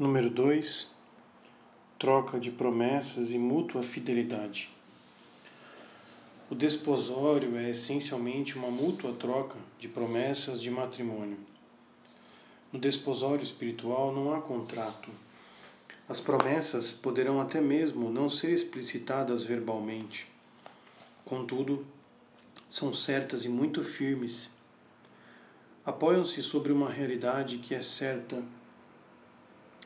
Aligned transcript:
Número 0.00 0.30
2. 0.30 0.88
Troca 1.98 2.40
de 2.40 2.50
promessas 2.50 3.32
e 3.32 3.38
mútua 3.38 3.82
fidelidade. 3.82 4.70
O 6.48 6.54
desposório 6.54 7.54
é 7.58 7.68
essencialmente 7.68 8.56
uma 8.56 8.70
mútua 8.70 9.12
troca 9.12 9.58
de 9.78 9.88
promessas 9.88 10.62
de 10.62 10.70
matrimônio. 10.70 11.36
No 12.72 12.78
desposório 12.80 13.42
espiritual 13.42 14.10
não 14.10 14.32
há 14.32 14.40
contrato. 14.40 15.10
As 16.08 16.18
promessas 16.18 16.92
poderão 16.92 17.38
até 17.38 17.60
mesmo 17.60 18.08
não 18.08 18.30
ser 18.30 18.54
explicitadas 18.54 19.44
verbalmente. 19.44 20.26
Contudo, 21.26 21.84
são 22.70 22.94
certas 22.94 23.44
e 23.44 23.50
muito 23.50 23.84
firmes. 23.84 24.48
Apoiam-se 25.84 26.40
sobre 26.42 26.72
uma 26.72 26.88
realidade 26.88 27.58
que 27.58 27.74
é 27.74 27.82
certa 27.82 28.42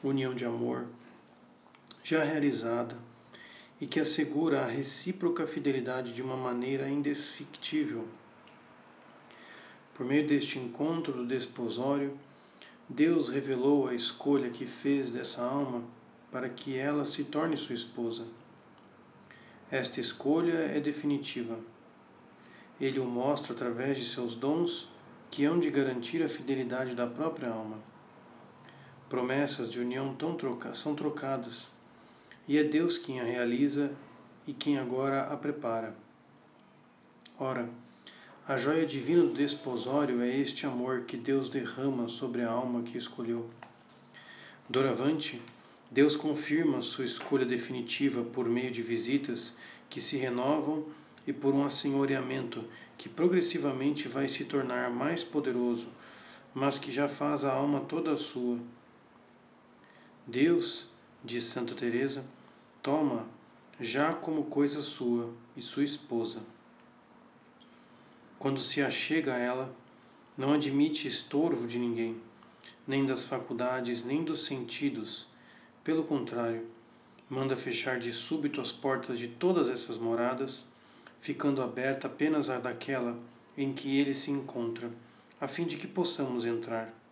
união 0.09 0.35
de 0.35 0.45
amor 0.45 0.87
já 2.03 2.23
realizada 2.23 2.97
e 3.81 3.87
que 3.87 3.99
assegura 3.99 4.61
a 4.61 4.67
recíproca 4.67 5.47
fidelidade 5.47 6.13
de 6.13 6.23
uma 6.23 6.37
maneira 6.37 6.89
indesfictível. 6.89 8.07
Por 9.95 10.05
meio 10.05 10.27
deste 10.27 10.59
encontro 10.59 11.13
do 11.13 11.27
desposório, 11.27 12.17
Deus 12.89 13.31
revelou 13.31 13.89
a 13.89 13.95
escolha 13.95 14.51
que 14.51 14.67
fez 14.67 15.09
dessa 15.09 15.43
alma 15.43 15.83
para 16.31 16.49
que 16.49 16.77
ela 16.77 17.07
se 17.07 17.25
torne 17.25 17.57
sua 17.57 17.75
esposa. 17.75 18.27
Esta 19.71 20.01
escolha 20.01 20.59
é 20.59 20.81
definitiva. 20.81 21.59
Ele 22.81 23.01
o 23.01 23.07
mostra 23.07 23.55
através 23.55 23.99
de 23.99 24.05
seus 24.05 24.35
dons 24.35 24.89
que 25.31 25.45
hão 25.45 25.59
de 25.59 25.71
garantir 25.71 26.23
a 26.23 26.29
fidelidade 26.29 26.95
da 26.95 27.07
própria 27.07 27.49
alma 27.49 27.94
promessas 29.09 29.71
de 29.71 29.81
união 29.81 30.15
tão 30.15 30.35
troca, 30.35 30.75
são 30.75 30.95
trocadas, 30.95 31.69
e 32.49 32.59
é 32.59 32.65
Deus 32.65 32.99
quem 32.99 33.21
a 33.21 33.25
realiza 33.25 33.91
e 34.47 34.53
quem 34.53 34.79
agora 34.79 35.23
a 35.23 35.37
prepara. 35.37 35.95
Ora, 37.39 37.69
a 38.47 38.57
joia 38.57 38.87
divina 38.87 39.23
do 39.23 39.33
desposório 39.33 40.21
é 40.21 40.37
este 40.37 40.67
amor 40.67 41.03
que 41.03 41.17
Deus 41.17 41.49
derrama 41.49 42.09
sobre 42.09 42.43
a 42.43 42.51
alma 42.51 42.83
que 42.83 42.99
escolheu. 42.99 43.49
Doravante, 44.69 45.41
Deus 45.91 46.17
confirma 46.17 46.83
sua 46.83 47.05
escolha 47.05 47.47
definitiva 47.47 48.23
por 48.23 48.49
meio 48.49 48.71
de 48.71 48.83
visitas 48.83 49.57
que 49.89 50.01
se 50.01 50.17
renovam 50.17 50.85
e 51.27 51.33
por 51.33 51.55
um 51.55 51.65
assenhoreamento 51.65 52.65
que 52.99 53.09
progressivamente 53.09 54.09
vai 54.09 54.29
se 54.29 54.45
tornar 54.45 54.91
mais 54.91 55.25
poderoso, 55.25 55.89
mas 56.53 56.79
que 56.79 56.93
já 56.93 57.09
faz 57.09 57.45
a 57.45 57.53
alma 57.53 57.81
toda 57.81 58.17
sua 58.17 58.59
Deus, 60.27 60.87
diz 61.23 61.45
Santa 61.45 61.75
Teresa, 61.75 62.25
toma 62.83 63.27
já 63.79 64.15
como 64.15 64.45
coisa 64.45 64.81
sua 64.81 65.31
e 65.55 65.61
sua 65.61 65.85
esposa. 65.85 66.41
Quando 68.39 68.59
se 68.59 68.81
achega 68.81 69.35
a 69.35 69.39
ela, 69.39 69.77
não 70.37 70.55
admite 70.55 71.07
estorvo 71.07 71.67
de 71.67 71.79
ninguém, 71.79 72.17
nem 72.87 73.05
das 73.05 73.27
faculdades, 73.27 74.03
nem 74.03 74.25
dos 74.25 74.47
sentidos. 74.47 75.27
Pelo 75.85 76.05
contrário, 76.05 76.67
manda 77.29 77.55
fechar 77.55 77.99
de 77.99 78.11
súbito 78.11 78.63
as 78.63 78.73
portas 78.73 79.19
de 79.19 79.29
todas 79.29 79.69
essas 79.69 79.99
moradas, 79.99 80.65
ficando 81.21 81.61
aberta 81.61 82.07
apenas 82.07 82.49
a 82.49 82.59
daquela 82.59 83.19
em 83.59 83.75
que 83.75 83.99
ele 83.99 84.15
se 84.15 84.31
encontra, 84.31 84.91
a 85.39 85.47
fim 85.47 85.67
de 85.67 85.77
que 85.77 85.87
possamos 85.87 86.47
entrar. 86.47 87.04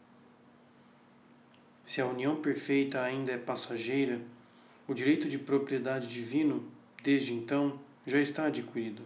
Se 1.85 2.01
a 2.01 2.07
união 2.07 2.37
perfeita 2.37 3.03
ainda 3.03 3.33
é 3.33 3.39
passageira, 3.39 4.21
o 4.87 4.95
direito 4.95 5.29
de 5.29 5.39
propriedade 5.39 6.07
divino, 6.07 6.65
desde 7.03 7.33
então, 7.33 7.79
já 8.07 8.21
está 8.21 8.47
adquirido. 8.47 9.03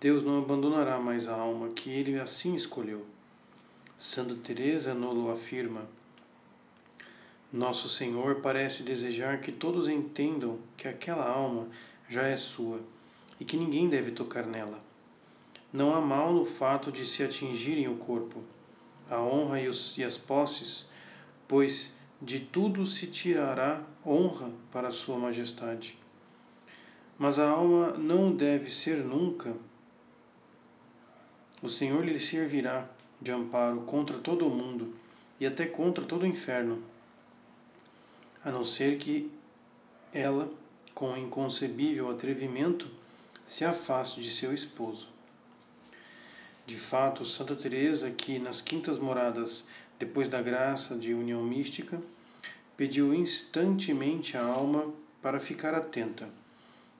Deus 0.00 0.22
não 0.22 0.38
abandonará 0.38 0.98
mais 0.98 1.26
a 1.26 1.34
alma 1.34 1.68
que 1.70 1.90
ele 1.90 2.18
assim 2.18 2.54
escolheu. 2.54 3.06
Santa 3.98 4.34
Teresa 4.34 4.92
nolo 4.92 5.30
afirma. 5.30 5.88
Nosso 7.52 7.88
Senhor 7.88 8.36
parece 8.42 8.82
desejar 8.82 9.40
que 9.40 9.50
todos 9.50 9.88
entendam 9.88 10.58
que 10.76 10.86
aquela 10.86 11.26
alma 11.26 11.68
já 12.08 12.26
é 12.26 12.36
sua 12.36 12.80
e 13.40 13.44
que 13.44 13.56
ninguém 13.56 13.88
deve 13.88 14.10
tocar 14.10 14.46
nela. 14.46 14.78
Não 15.72 15.94
há 15.94 16.00
mal 16.00 16.32
no 16.32 16.44
fato 16.44 16.92
de 16.92 17.06
se 17.06 17.22
atingirem 17.22 17.88
o 17.88 17.96
corpo. 17.96 18.42
A 19.10 19.20
honra 19.20 19.60
e, 19.60 19.68
os, 19.68 19.96
e 19.96 20.04
as 20.04 20.18
posses 20.18 20.86
pois 21.48 21.96
de 22.20 22.40
tudo 22.40 22.86
se 22.86 23.06
tirará 23.06 23.82
honra 24.04 24.50
para 24.72 24.90
Sua 24.90 25.18
Majestade. 25.18 25.98
Mas 27.18 27.38
a 27.38 27.48
alma 27.48 27.92
não 27.92 28.34
deve 28.34 28.70
ser 28.70 29.04
nunca. 29.04 29.54
O 31.62 31.68
Senhor 31.68 32.04
lhe 32.04 32.20
servirá 32.20 32.88
de 33.20 33.30
amparo 33.30 33.80
contra 33.82 34.18
todo 34.18 34.46
o 34.46 34.50
mundo 34.50 34.94
e 35.40 35.46
até 35.46 35.66
contra 35.66 36.04
todo 36.04 36.22
o 36.22 36.26
inferno, 36.26 36.82
a 38.44 38.50
não 38.50 38.64
ser 38.64 38.98
que 38.98 39.30
ela, 40.12 40.50
com 40.94 41.16
inconcebível 41.16 42.10
atrevimento, 42.10 42.88
se 43.46 43.64
afaste 43.64 44.20
de 44.20 44.30
seu 44.30 44.52
esposo. 44.52 45.08
De 46.66 46.76
fato, 46.76 47.24
Santa 47.24 47.54
Teresa, 47.54 48.10
que 48.10 48.38
nas 48.38 48.60
quintas 48.60 48.98
moradas 48.98 49.64
depois 49.98 50.28
da 50.28 50.42
graça 50.42 50.94
de 50.94 51.14
união 51.14 51.42
mística, 51.42 52.00
pediu 52.76 53.14
instantemente 53.14 54.36
a 54.36 54.44
alma 54.44 54.92
para 55.22 55.40
ficar 55.40 55.74
atenta. 55.74 56.28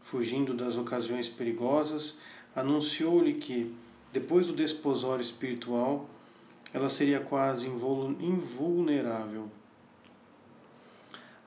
Fugindo 0.00 0.54
das 0.54 0.76
ocasiões 0.76 1.28
perigosas, 1.28 2.14
anunciou-lhe 2.54 3.34
que, 3.34 3.74
depois 4.12 4.46
do 4.46 4.54
desposório 4.54 5.22
espiritual, 5.22 6.08
ela 6.72 6.88
seria 6.88 7.20
quase 7.20 7.66
invulnerável. 7.66 9.50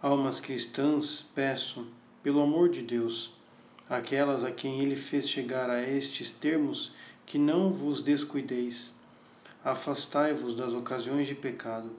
Almas 0.02 0.40
cristãs, 0.40 1.26
peço, 1.34 1.88
pelo 2.22 2.42
amor 2.42 2.70
de 2.70 2.82
Deus, 2.82 3.34
aquelas 3.90 4.44
a 4.44 4.52
quem 4.52 4.82
ele 4.82 4.96
fez 4.96 5.28
chegar 5.28 5.70
a 5.70 5.82
estes 5.82 6.32
termos, 6.32 6.94
que 7.26 7.38
não 7.38 7.72
vos 7.72 8.02
descuideis 8.02 8.94
afastai-vos 9.72 10.54
das 10.54 10.74
ocasiões 10.74 11.28
de 11.28 11.36
pecado, 11.36 11.90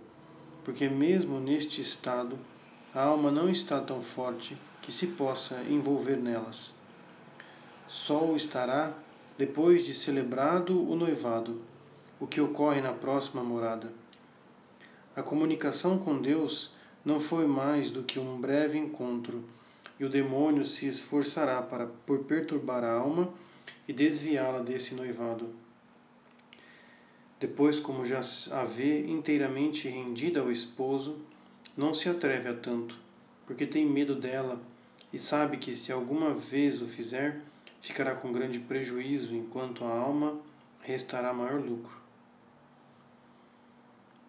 porque 0.64 0.88
mesmo 0.88 1.40
neste 1.40 1.80
estado 1.80 2.38
a 2.94 3.02
alma 3.02 3.30
não 3.30 3.48
está 3.48 3.80
tão 3.80 4.00
forte 4.00 4.56
que 4.82 4.90
se 4.90 5.08
possa 5.08 5.62
envolver 5.68 6.16
nelas. 6.16 6.74
Só 7.86 8.24
o 8.24 8.36
estará 8.36 8.92
depois 9.38 9.84
de 9.86 9.94
celebrado 9.94 10.78
o 10.88 10.94
noivado, 10.94 11.60
o 12.18 12.26
que 12.26 12.40
ocorre 12.40 12.80
na 12.80 12.92
próxima 12.92 13.42
morada. 13.42 13.92
A 15.16 15.22
comunicação 15.22 15.98
com 15.98 16.20
Deus 16.20 16.74
não 17.04 17.18
foi 17.18 17.46
mais 17.46 17.90
do 17.90 18.02
que 18.02 18.18
um 18.18 18.40
breve 18.40 18.78
encontro, 18.78 19.42
e 19.98 20.04
o 20.04 20.08
demônio 20.08 20.64
se 20.64 20.86
esforçará 20.86 21.60
para 21.62 21.86
por 22.06 22.20
perturbar 22.20 22.84
a 22.84 22.92
alma 22.92 23.32
e 23.86 23.92
desviá-la 23.92 24.60
desse 24.60 24.94
noivado. 24.94 25.59
Depois, 27.40 27.80
como 27.80 28.04
já 28.04 28.20
a 28.52 28.64
vê 28.64 29.06
inteiramente 29.06 29.88
rendida 29.88 30.40
ao 30.40 30.52
esposo, 30.52 31.16
não 31.74 31.94
se 31.94 32.06
atreve 32.06 32.50
a 32.50 32.54
tanto, 32.54 32.98
porque 33.46 33.66
tem 33.66 33.86
medo 33.86 34.14
dela 34.14 34.60
e 35.10 35.18
sabe 35.18 35.56
que 35.56 35.74
se 35.74 35.90
alguma 35.90 36.34
vez 36.34 36.82
o 36.82 36.86
fizer, 36.86 37.40
ficará 37.80 38.14
com 38.14 38.30
grande 38.30 38.58
prejuízo, 38.58 39.34
enquanto 39.34 39.86
a 39.86 39.88
alma 39.88 40.38
restará 40.82 41.32
maior 41.32 41.58
lucro. 41.58 41.98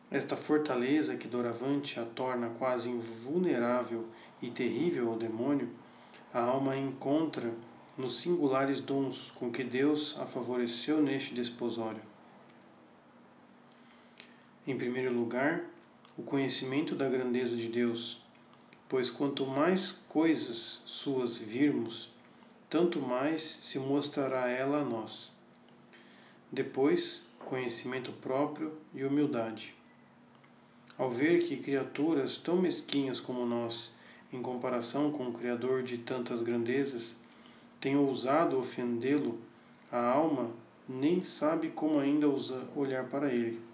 Esta 0.09 0.37
fortaleza 0.37 1.17
que 1.17 1.27
doravante 1.27 1.99
a 1.99 2.05
torna 2.05 2.49
quase 2.57 2.89
invulnerável 2.89 4.05
e 4.41 4.49
terrível 4.49 5.09
ao 5.09 5.17
demônio, 5.17 5.69
a 6.33 6.39
alma 6.39 6.77
encontra 6.77 7.51
nos 7.97 8.21
singulares 8.21 8.79
dons 8.79 9.31
com 9.35 9.51
que 9.51 9.65
Deus 9.65 10.17
a 10.17 10.25
favoreceu 10.25 11.01
neste 11.01 11.33
desposório. 11.33 12.10
Em 14.67 14.77
primeiro 14.77 15.11
lugar, 15.11 15.63
o 16.15 16.21
conhecimento 16.21 16.93
da 16.93 17.09
grandeza 17.09 17.55
de 17.55 17.67
Deus, 17.67 18.21
pois 18.87 19.09
quanto 19.09 19.43
mais 19.43 19.93
coisas 20.07 20.83
suas 20.85 21.35
virmos, 21.35 22.11
tanto 22.69 23.01
mais 23.01 23.41
se 23.41 23.79
mostrará 23.79 24.47
ela 24.49 24.81
a 24.81 24.85
nós. 24.85 25.31
Depois, 26.51 27.23
conhecimento 27.39 28.11
próprio 28.11 28.71
e 28.93 29.03
humildade. 29.03 29.73
Ao 30.95 31.09
ver 31.09 31.41
que 31.43 31.57
criaturas 31.57 32.37
tão 32.37 32.55
mesquinhas 32.57 33.19
como 33.19 33.43
nós, 33.47 33.91
em 34.31 34.43
comparação 34.43 35.11
com 35.11 35.29
o 35.29 35.33
Criador 35.33 35.81
de 35.81 35.97
tantas 35.97 36.39
grandezas, 36.39 37.15
têm 37.79 37.97
ousado 37.97 38.59
ofendê-lo, 38.59 39.39
a 39.91 40.05
alma 40.05 40.51
nem 40.87 41.23
sabe 41.23 41.69
como 41.69 41.99
ainda 41.99 42.27
olhar 42.75 43.05
para 43.05 43.33
ele. 43.33 43.70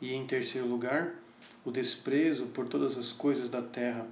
E 0.00 0.12
em 0.12 0.26
terceiro 0.26 0.66
lugar, 0.66 1.14
o 1.64 1.70
desprezo 1.70 2.46
por 2.46 2.68
todas 2.68 2.98
as 2.98 3.12
coisas 3.12 3.48
da 3.48 3.62
terra, 3.62 4.06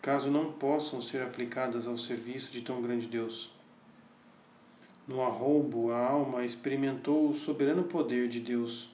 caso 0.00 0.30
não 0.30 0.52
possam 0.52 1.00
ser 1.00 1.22
aplicadas 1.22 1.86
ao 1.86 1.98
serviço 1.98 2.52
de 2.52 2.60
tão 2.60 2.80
grande 2.80 3.06
Deus. 3.06 3.50
No 5.06 5.22
arroubo, 5.22 5.92
a 5.92 5.98
alma 5.98 6.44
experimentou 6.44 7.28
o 7.28 7.34
soberano 7.34 7.84
poder 7.84 8.28
de 8.28 8.40
Deus 8.40 8.90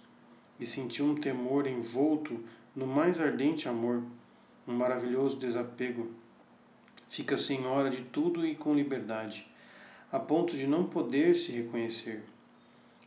e 0.59 0.67
sentiu 0.67 1.05
um 1.05 1.15
temor 1.15 1.67
envolto 1.67 2.43
no 2.75 2.87
mais 2.87 3.21
ardente 3.21 3.69
amor, 3.69 4.03
um 4.67 4.75
maravilhoso 4.75 5.37
desapego. 5.37 6.11
Fica 7.09 7.37
senhora 7.37 7.91
de 7.91 8.03
tudo 8.03 8.47
e 8.47 8.55
com 8.55 8.75
liberdade, 8.75 9.47
a 10.11 10.19
ponto 10.19 10.57
de 10.57 10.67
não 10.67 10.85
poder 10.85 11.35
se 11.35 11.53
reconhecer. 11.53 12.23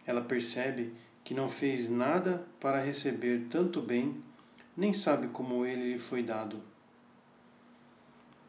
Ela 0.05 0.21
percebe 0.21 0.93
que 1.23 1.33
não 1.33 1.47
fez 1.47 1.89
nada 1.89 2.45
para 2.59 2.83
receber 2.83 3.47
tanto 3.49 3.81
bem, 3.81 4.21
nem 4.75 4.93
sabe 4.93 5.27
como 5.27 5.65
ele 5.65 5.93
lhe 5.93 5.99
foi 5.99 6.21
dado. 6.21 6.61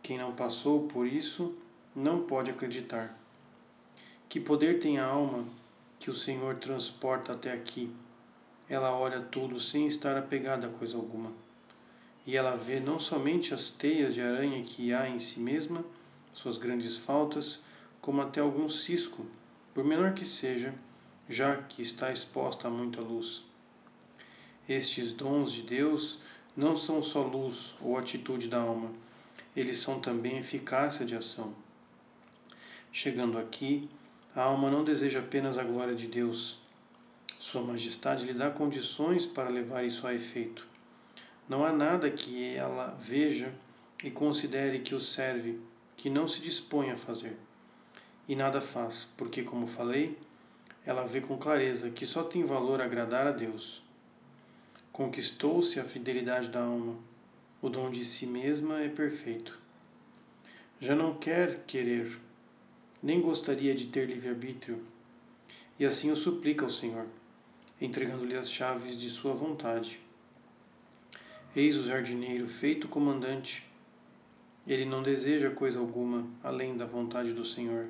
Quem 0.03 0.19
não 0.19 0.35
passou 0.35 0.87
por 0.87 1.07
isso 1.07 1.57
não 1.95 2.23
pode 2.25 2.51
acreditar. 2.51 3.19
Que 4.29 4.41
poder 4.41 4.81
tem 4.81 4.99
a 4.99 5.07
alma 5.07 5.47
que 5.99 6.11
o 6.11 6.15
Senhor 6.15 6.57
transporta 6.57 7.33
até 7.33 7.53
aqui? 7.53 7.91
Ela 8.69 8.93
olha 8.93 9.21
tudo 9.21 9.61
sem 9.61 9.87
estar 9.87 10.17
apegada 10.17 10.67
a 10.67 10.71
coisa 10.71 10.97
alguma. 10.97 11.33
E 12.27 12.37
ela 12.37 12.57
vê 12.57 12.81
não 12.81 12.99
somente 12.99 13.55
as 13.55 13.71
teias 13.71 14.15
de 14.15 14.23
aranha 14.23 14.63
que 14.65 14.93
há 14.93 15.09
em 15.09 15.21
si 15.21 15.39
mesma, 15.39 15.85
suas 16.33 16.59
grandes 16.59 16.97
faltas, 16.97 17.63
como 18.01 18.21
até 18.23 18.41
algum 18.41 18.69
cisco, 18.69 19.25
por 19.73 19.85
menor 19.85 20.15
que 20.15 20.25
seja, 20.25 20.75
já 21.29 21.57
que 21.57 21.83
está 21.83 22.13
exposta 22.13 22.69
a 22.69 22.71
muita 22.71 23.01
luz. 23.01 23.45
Estes 24.69 25.13
dons 25.13 25.53
de 25.53 25.63
Deus 25.63 26.19
não 26.57 26.77
são 26.77 27.03
só 27.03 27.23
luz 27.23 27.75
ou 27.81 27.99
atitude 27.99 28.49
da 28.49 28.61
alma, 28.61 28.91
eles 29.57 29.79
são 29.79 30.01
também 30.01 30.39
eficácia 30.39 31.05
de 31.05 31.15
ação. 31.15 31.55
Chegando 32.93 33.39
aqui, 33.39 33.89
a 34.35 34.43
alma 34.43 34.71
não 34.71 34.85
deseja 34.85 35.21
apenas 35.21 35.59
a 35.59 35.65
glória 35.65 35.95
de 35.95 36.07
Deus. 36.07 36.59
Sua 37.39 37.63
Majestade 37.63 38.25
lhe 38.25 38.35
dá 38.35 38.51
condições 38.51 39.27
para 39.27 39.49
levar 39.49 39.85
isso 39.85 40.07
a 40.07 40.15
efeito. 40.15 40.67
Não 41.49 41.65
há 41.65 41.73
nada 41.73 42.11
que 42.11 42.55
ela 42.55 42.97
veja 43.01 43.53
e 44.03 44.11
considere 44.11 44.81
que 44.81 44.95
o 44.95 45.01
serve, 45.01 45.61
que 45.97 46.09
não 46.09 46.27
se 46.27 46.41
dispõe 46.41 46.91
a 46.91 46.97
fazer. 46.97 47.37
E 48.27 48.35
nada 48.35 48.61
faz, 48.61 49.07
porque, 49.17 49.43
como 49.43 49.67
falei, 49.67 50.19
ela 50.87 51.05
vê 51.05 51.21
com 51.21 51.39
clareza 51.39 51.91
que 51.91 52.05
só 52.05 52.23
tem 52.23 52.45
valor 52.45 52.81
agradar 52.81 53.27
a 53.27 53.33
Deus. 53.33 53.83
Conquistou-se 54.93 55.81
a 55.81 55.85
fidelidade 55.85 56.51
da 56.51 56.63
alma. 56.63 56.97
O 57.63 57.69
dom 57.69 57.91
de 57.91 58.05
si 58.05 58.27
mesma 58.27 58.81
é 58.83 58.89
perfeito. 58.89 59.59
Já 60.79 60.95
não 60.95 61.15
quer 61.15 61.65
querer, 61.67 62.19
nem 63.03 63.21
gostaria 63.21 63.75
de 63.75 63.87
ter 63.87 64.07
livre-arbítrio. 64.07 64.83
E 65.79 65.85
assim 65.85 66.11
o 66.11 66.17
suplica 66.17 66.65
ao 66.65 66.71
Senhor, 66.71 67.07
entregando-lhe 67.81 68.37
as 68.37 68.51
chaves 68.51 68.97
de 68.97 69.09
sua 69.09 69.33
vontade. 69.33 70.01
Eis 71.57 71.77
o 71.77 71.85
jardineiro 71.85 72.47
feito 72.47 72.87
comandante. 72.87 73.67
Ele 74.67 74.85
não 74.85 75.03
deseja 75.03 75.51
coisa 75.51 75.79
alguma 75.79 76.27
além 76.43 76.77
da 76.77 76.85
vontade 76.85 77.33
do 77.33 77.45
Senhor. 77.45 77.87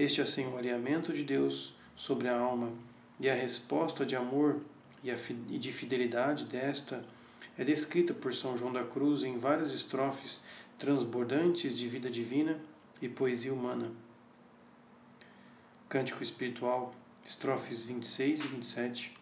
Este 0.00 0.22
assenhoreamento 0.22 1.12
de 1.12 1.22
Deus 1.22 1.74
sobre 1.94 2.26
a 2.26 2.34
alma 2.34 2.72
e 3.20 3.28
a 3.28 3.34
resposta 3.34 4.06
de 4.06 4.16
amor 4.16 4.62
e 5.04 5.58
de 5.58 5.70
fidelidade 5.70 6.46
desta 6.46 7.04
é 7.58 7.62
descrita 7.64 8.14
por 8.14 8.32
São 8.32 8.56
João 8.56 8.72
da 8.72 8.82
Cruz 8.82 9.24
em 9.24 9.36
várias 9.36 9.74
estrofes 9.74 10.40
transbordantes 10.78 11.76
de 11.76 11.86
vida 11.86 12.08
divina 12.08 12.58
e 13.02 13.10
poesia 13.10 13.52
humana. 13.52 13.92
Cântico 15.86 16.22
Espiritual, 16.22 16.94
estrofes 17.22 17.82
26 17.84 18.44
e 18.44 18.48
27. 18.48 19.14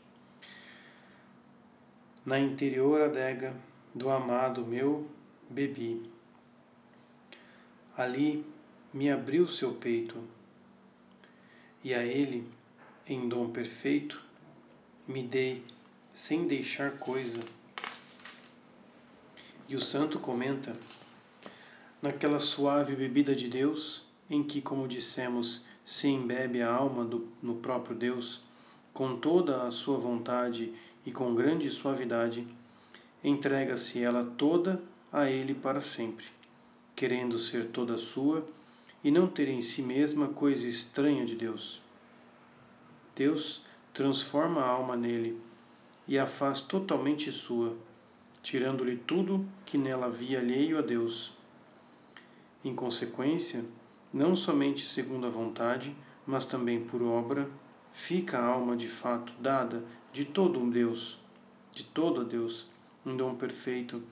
Na 2.24 2.38
interior 2.38 3.02
adega 3.02 3.52
do 3.92 4.08
amado 4.10 4.64
meu 4.64 5.10
bebi. 5.50 6.08
Ali 7.96 8.46
me 8.94 9.10
abriu 9.10 9.48
seu 9.48 9.72
peito 9.72 10.37
e 11.88 11.94
a 11.94 12.04
ele, 12.04 12.46
em 13.06 13.30
dom 13.30 13.48
perfeito, 13.48 14.22
me 15.06 15.22
dei 15.22 15.64
sem 16.12 16.46
deixar 16.46 16.98
coisa. 16.98 17.40
E 19.66 19.74
o 19.74 19.80
santo 19.80 20.18
comenta: 20.18 20.76
naquela 22.02 22.38
suave 22.38 22.94
bebida 22.94 23.34
de 23.34 23.48
Deus, 23.48 24.04
em 24.28 24.42
que, 24.42 24.60
como 24.60 24.86
dissemos, 24.86 25.64
se 25.82 26.08
embebe 26.08 26.60
a 26.60 26.70
alma 26.70 27.06
do, 27.06 27.26
no 27.42 27.54
próprio 27.54 27.96
Deus, 27.96 28.42
com 28.92 29.16
toda 29.16 29.62
a 29.62 29.70
sua 29.70 29.96
vontade 29.96 30.74
e 31.06 31.10
com 31.10 31.34
grande 31.34 31.70
suavidade, 31.70 32.46
entrega-se 33.24 34.02
ela 34.02 34.26
toda 34.36 34.82
a 35.10 35.30
Ele 35.30 35.54
para 35.54 35.80
sempre, 35.80 36.26
querendo 36.94 37.38
ser 37.38 37.68
toda 37.68 37.96
sua 37.96 38.46
e 39.08 39.10
não 39.10 39.26
ter 39.26 39.48
em 39.48 39.62
si 39.62 39.80
mesma 39.80 40.28
coisa 40.28 40.68
estranha 40.68 41.24
de 41.24 41.34
Deus. 41.34 41.80
Deus 43.16 43.64
transforma 43.94 44.60
a 44.60 44.68
alma 44.68 44.94
nele 44.96 45.40
e 46.06 46.18
a 46.18 46.26
faz 46.26 46.60
totalmente 46.60 47.32
sua, 47.32 47.74
tirando-lhe 48.42 48.98
tudo 48.98 49.48
que 49.64 49.78
nela 49.78 50.08
havia 50.08 50.40
alheio 50.40 50.76
a 50.76 50.82
Deus. 50.82 51.32
Em 52.62 52.74
consequência, 52.74 53.64
não 54.12 54.36
somente 54.36 54.86
segundo 54.86 55.26
a 55.26 55.30
vontade, 55.30 55.96
mas 56.26 56.44
também 56.44 56.84
por 56.84 57.00
obra, 57.00 57.48
fica 57.90 58.38
a 58.38 58.44
alma 58.44 58.76
de 58.76 58.88
fato 58.88 59.32
dada 59.40 59.82
de 60.12 60.26
todo 60.26 60.60
um 60.60 60.68
Deus, 60.68 61.18
de 61.72 61.82
todo 61.82 62.20
a 62.20 62.24
Deus, 62.24 62.68
um 63.06 63.16
dom 63.16 63.36
perfeito, 63.36 64.02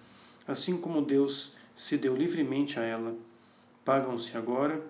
assim 0.49 0.81
como 0.81 1.03
Deus 1.03 1.55
se 1.75 1.99
deu 1.99 2.17
livremente 2.17 2.81
a 2.81 2.83
ela 2.83 3.15
Pagam-se 3.87 4.37
agora 4.37 4.85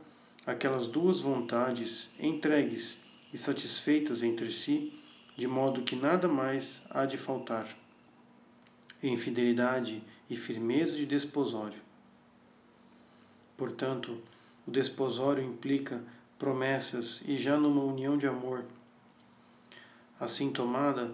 aquelas 0.47 0.87
duas 0.87 1.21
vontades 1.21 2.09
entregues 2.19 2.99
e 3.31 3.37
satisfeitas 3.37 4.23
entre 4.23 4.51
si, 4.51 4.99
de 5.37 5.47
modo 5.47 5.83
que 5.83 5.95
nada 5.95 6.27
mais 6.27 6.81
há 6.89 7.05
de 7.05 7.19
faltar. 7.19 7.69
Em 9.03 9.15
fidelidade 9.15 10.03
e 10.31 10.35
firmeza 10.35 10.97
de 10.97 11.05
desposório. 11.05 11.79
Portanto, 13.55 14.17
o 14.67 14.71
desposório 14.71 15.45
implica 15.45 16.03
promessas 16.39 17.21
e 17.27 17.37
já 17.37 17.59
numa 17.59 17.85
união 17.85 18.17
de 18.17 18.27
amor. 18.27 18.65
Assim 20.19 20.51
tomada, 20.51 21.13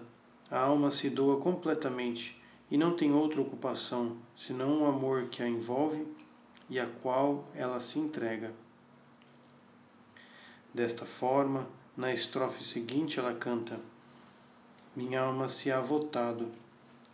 a 0.49 0.57
alma 0.57 0.89
se 0.89 1.09
doa 1.09 1.37
completamente 1.41 2.41
e 2.71 2.77
não 2.77 2.95
tem 2.95 3.11
outra 3.11 3.41
ocupação 3.41 4.15
senão 4.37 4.83
o 4.83 4.85
amor 4.85 5.27
que 5.27 5.43
a 5.43 5.49
envolve 5.49 6.22
e 6.69 6.79
a 6.79 6.85
qual 6.85 7.47
ela 7.55 7.79
se 7.79 7.99
entrega. 7.99 8.51
Desta 10.73 11.05
forma, 11.05 11.67
na 11.95 12.13
estrofe 12.13 12.63
seguinte 12.63 13.19
ela 13.19 13.33
canta: 13.33 13.79
Minha 14.95 15.21
alma 15.21 15.47
se 15.47 15.71
ha 15.71 15.79
votado, 15.79 16.51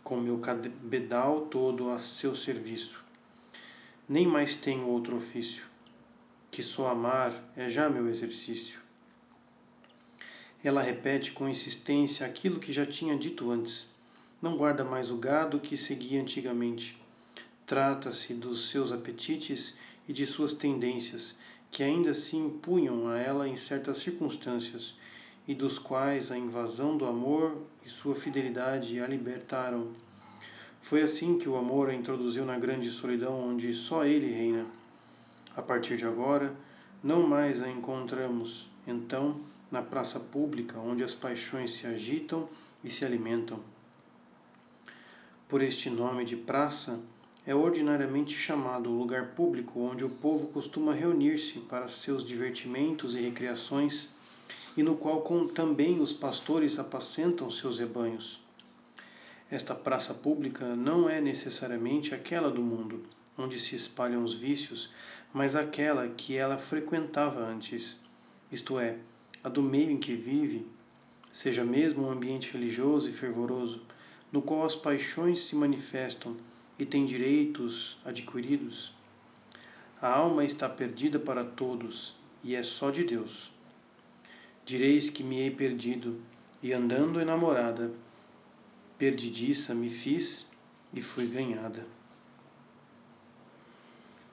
com 0.02 0.16
meu 0.16 0.38
cabedal 0.38 1.42
todo 1.42 1.90
a 1.90 1.98
seu 1.98 2.34
serviço. 2.34 3.04
Nem 4.08 4.26
mais 4.26 4.54
tenho 4.54 4.88
outro 4.88 5.16
ofício, 5.16 5.64
que 6.50 6.62
só 6.62 6.88
amar 6.88 7.32
é 7.56 7.68
já 7.68 7.88
meu 7.88 8.08
exercício. 8.08 8.80
Ela 10.64 10.82
repete 10.82 11.32
com 11.32 11.48
insistência 11.48 12.26
aquilo 12.26 12.60
que 12.60 12.72
já 12.72 12.84
tinha 12.84 13.16
dito 13.16 13.50
antes. 13.50 13.88
Não 14.42 14.56
guarda 14.56 14.84
mais 14.84 15.10
o 15.10 15.16
gado 15.16 15.60
que 15.60 15.76
seguia 15.76 16.20
antigamente 16.20 17.00
Trata-se 17.70 18.34
dos 18.34 18.68
seus 18.68 18.90
apetites 18.90 19.76
e 20.08 20.12
de 20.12 20.26
suas 20.26 20.52
tendências, 20.52 21.36
que 21.70 21.84
ainda 21.84 22.12
se 22.14 22.36
impunham 22.36 23.06
a 23.06 23.16
ela 23.16 23.46
em 23.46 23.56
certas 23.56 23.98
circunstâncias, 23.98 24.98
e 25.46 25.54
dos 25.54 25.78
quais 25.78 26.32
a 26.32 26.36
invasão 26.36 26.96
do 26.96 27.06
amor 27.06 27.56
e 27.86 27.88
sua 27.88 28.12
fidelidade 28.12 28.98
a 28.98 29.06
libertaram. 29.06 29.92
Foi 30.80 31.00
assim 31.00 31.38
que 31.38 31.48
o 31.48 31.56
amor 31.56 31.88
a 31.88 31.94
introduziu 31.94 32.44
na 32.44 32.58
grande 32.58 32.90
solidão 32.90 33.50
onde 33.50 33.72
só 33.72 34.04
ele 34.04 34.32
reina. 34.32 34.66
A 35.56 35.62
partir 35.62 35.96
de 35.96 36.04
agora, 36.04 36.52
não 37.00 37.22
mais 37.22 37.62
a 37.62 37.70
encontramos, 37.70 38.68
então, 38.84 39.40
na 39.70 39.80
praça 39.80 40.18
pública, 40.18 40.76
onde 40.80 41.04
as 41.04 41.14
paixões 41.14 41.70
se 41.70 41.86
agitam 41.86 42.48
e 42.82 42.90
se 42.90 43.04
alimentam. 43.04 43.60
Por 45.48 45.62
este 45.62 45.88
nome 45.88 46.24
de 46.24 46.34
praça, 46.34 46.98
é 47.46 47.54
ordinariamente 47.54 48.36
chamado 48.36 48.90
o 48.90 48.98
lugar 48.98 49.28
público 49.28 49.80
onde 49.80 50.04
o 50.04 50.10
povo 50.10 50.48
costuma 50.48 50.92
reunir-se 50.92 51.60
para 51.60 51.88
seus 51.88 52.22
divertimentos 52.22 53.14
e 53.14 53.20
recreações 53.20 54.08
e 54.76 54.82
no 54.82 54.96
qual 54.96 55.22
também 55.54 56.00
os 56.00 56.12
pastores 56.12 56.78
apacentam 56.78 57.50
seus 57.50 57.78
rebanhos. 57.78 58.40
Esta 59.50 59.74
praça 59.74 60.14
pública 60.14 60.76
não 60.76 61.08
é 61.08 61.20
necessariamente 61.20 62.14
aquela 62.14 62.50
do 62.50 62.62
mundo, 62.62 63.02
onde 63.36 63.58
se 63.58 63.74
espalham 63.74 64.22
os 64.22 64.34
vícios, 64.34 64.90
mas 65.32 65.56
aquela 65.56 66.08
que 66.08 66.36
ela 66.36 66.56
frequentava 66.56 67.40
antes, 67.40 68.00
isto 68.52 68.78
é, 68.78 68.98
a 69.42 69.48
do 69.48 69.62
meio 69.62 69.90
em 69.90 69.98
que 69.98 70.14
vive, 70.14 70.66
seja 71.32 71.64
mesmo 71.64 72.04
um 72.04 72.10
ambiente 72.10 72.52
religioso 72.52 73.08
e 73.08 73.12
fervoroso, 73.12 73.82
no 74.30 74.40
qual 74.40 74.64
as 74.64 74.76
paixões 74.76 75.40
se 75.40 75.56
manifestam 75.56 76.36
e 76.80 76.86
têm 76.86 77.04
direitos 77.04 77.98
adquiridos. 78.02 78.94
A 80.00 80.08
alma 80.08 80.42
está 80.46 80.66
perdida 80.66 81.18
para 81.18 81.44
todos 81.44 82.16
e 82.42 82.54
é 82.54 82.62
só 82.62 82.90
de 82.90 83.04
Deus. 83.04 83.52
Direis 84.64 85.10
que 85.10 85.22
me 85.22 85.40
hei 85.40 85.50
perdido, 85.50 86.18
e 86.62 86.72
andando 86.72 87.20
enamorada, 87.20 87.92
perdidiça 88.96 89.74
me 89.74 89.90
fiz 89.90 90.46
e 90.92 91.02
fui 91.02 91.26
ganhada. 91.26 91.86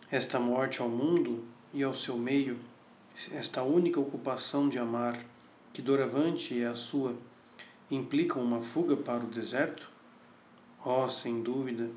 Esta 0.09 0.39
morte 0.39 0.81
ao 0.81 0.87
mundo 0.87 1.43
e 1.73 1.83
ao 1.83 1.93
seu 1.93 2.17
meio, 2.17 2.57
esta 3.33 3.61
única 3.61 3.99
ocupação 3.99 4.69
de 4.69 4.79
amar, 4.79 5.19
que 5.73 5.81
doravante 5.81 6.61
é 6.61 6.67
a 6.67 6.75
sua, 6.75 7.13
implicam 7.91 8.41
uma 8.41 8.61
fuga 8.61 8.95
para 8.95 9.23
o 9.23 9.27
deserto? 9.27 9.89
Oh, 10.85 11.09
sem 11.09 11.41
dúvida, 11.41 11.89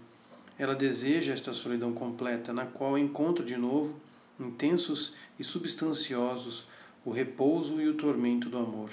ela 0.61 0.75
deseja 0.75 1.33
esta 1.33 1.55
solidão 1.55 1.95
completa, 1.95 2.53
na 2.53 2.67
qual 2.67 2.99
encontra 2.99 3.43
de 3.43 3.57
novo, 3.57 3.99
intensos 4.39 5.15
e 5.39 5.43
substanciosos, 5.43 6.67
o 7.03 7.11
repouso 7.11 7.81
e 7.81 7.89
o 7.89 7.95
tormento 7.95 8.51
do 8.51 8.59
amor. 8.59 8.91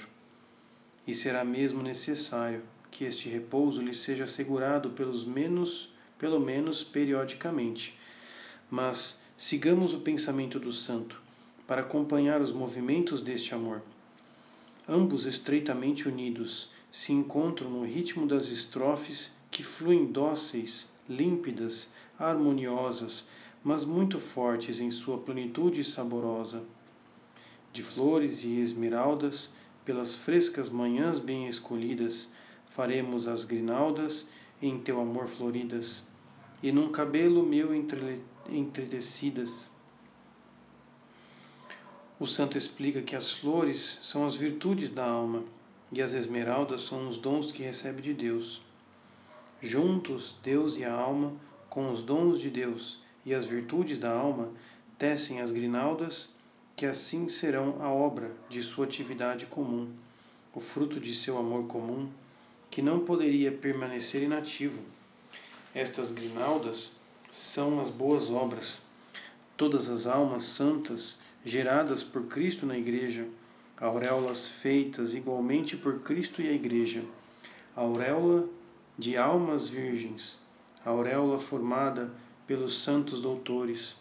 E 1.06 1.12
será 1.12 1.44
mesmo 1.44 1.82
necessário 1.82 2.62
que 2.90 3.04
este 3.04 3.28
repouso 3.28 3.82
lhe 3.82 3.92
seja 3.92 4.24
assegurado 4.24 4.92
pelos 4.92 5.26
menos, 5.26 5.92
pelo 6.18 6.40
menos 6.40 6.82
periodicamente. 6.82 7.98
Mas 8.70 9.20
sigamos 9.36 9.92
o 9.92 10.00
pensamento 10.00 10.58
do 10.58 10.72
santo 10.72 11.20
para 11.66 11.82
acompanhar 11.82 12.40
os 12.40 12.50
movimentos 12.50 13.20
deste 13.20 13.54
amor. 13.54 13.82
Ambos 14.88 15.26
estreitamente 15.26 16.08
unidos 16.08 16.70
se 16.90 17.12
encontram 17.12 17.68
no 17.68 17.84
ritmo 17.84 18.26
das 18.26 18.48
estrofes 18.48 19.32
que 19.50 19.62
fluem 19.62 20.06
dóceis, 20.06 20.86
límpidas, 21.08 21.88
harmoniosas, 22.18 23.28
mas 23.62 23.84
muito 23.84 24.18
fortes 24.18 24.80
em 24.80 24.90
sua 24.90 25.18
plenitude 25.18 25.82
saborosa. 25.82 26.62
De 27.72 27.82
flores 27.82 28.44
e 28.44 28.60
esmeraldas, 28.60 29.50
pelas 29.84 30.14
frescas 30.14 30.68
manhãs 30.68 31.18
bem 31.18 31.48
escolhidas, 31.48 32.28
faremos 32.66 33.26
as 33.26 33.44
grinaldas 33.44 34.26
em 34.60 34.78
teu 34.78 35.00
amor 35.00 35.26
floridas, 35.26 36.04
e 36.62 36.72
num 36.72 36.90
cabelo 36.90 37.42
meu 37.44 37.72
entretecidas. 38.48 39.70
O 42.18 42.26
santo 42.26 42.58
explica 42.58 43.00
que 43.00 43.14
as 43.14 43.32
flores 43.32 44.00
são 44.02 44.26
as 44.26 44.34
virtudes 44.34 44.90
da 44.90 45.08
alma 45.08 45.44
e 45.92 46.02
as 46.02 46.14
esmeraldas 46.14 46.82
são 46.82 47.08
os 47.08 47.16
dons 47.16 47.52
que 47.52 47.62
recebe 47.62 48.02
de 48.02 48.12
Deus. 48.12 48.60
Juntos, 49.60 50.36
Deus 50.42 50.76
e 50.76 50.84
a 50.84 50.92
alma, 50.92 51.32
com 51.68 51.90
os 51.90 52.02
dons 52.02 52.40
de 52.40 52.48
Deus 52.48 53.00
e 53.26 53.34
as 53.34 53.44
virtudes 53.44 53.98
da 53.98 54.10
alma, 54.10 54.50
tecem 54.96 55.40
as 55.40 55.50
grinaldas, 55.50 56.28
que 56.76 56.86
assim 56.86 57.28
serão 57.28 57.76
a 57.80 57.88
obra 57.88 58.30
de 58.48 58.62
sua 58.62 58.84
atividade 58.84 59.46
comum, 59.46 59.88
o 60.54 60.60
fruto 60.60 61.00
de 61.00 61.12
seu 61.12 61.36
amor 61.36 61.66
comum, 61.66 62.08
que 62.70 62.80
não 62.80 63.00
poderia 63.00 63.50
permanecer 63.50 64.22
inativo. 64.22 64.80
Estas 65.74 66.12
grinaldas 66.12 66.92
são 67.30 67.80
as 67.80 67.90
boas 67.90 68.30
obras, 68.30 68.80
todas 69.56 69.88
as 69.88 70.06
almas 70.06 70.44
santas 70.44 71.16
geradas 71.44 72.04
por 72.04 72.26
Cristo 72.26 72.64
na 72.64 72.78
Igreja, 72.78 73.26
auréolas 73.76 74.48
feitas 74.48 75.14
igualmente 75.14 75.76
por 75.76 76.00
Cristo 76.00 76.40
e 76.40 76.48
a 76.48 76.52
Igreja, 76.52 77.02
auréola 77.74 78.48
de 78.98 79.16
almas 79.16 79.68
virgens, 79.68 80.38
auréola 80.84 81.38
formada 81.38 82.10
pelos 82.48 82.78
santos 82.78 83.20
doutores, 83.20 83.96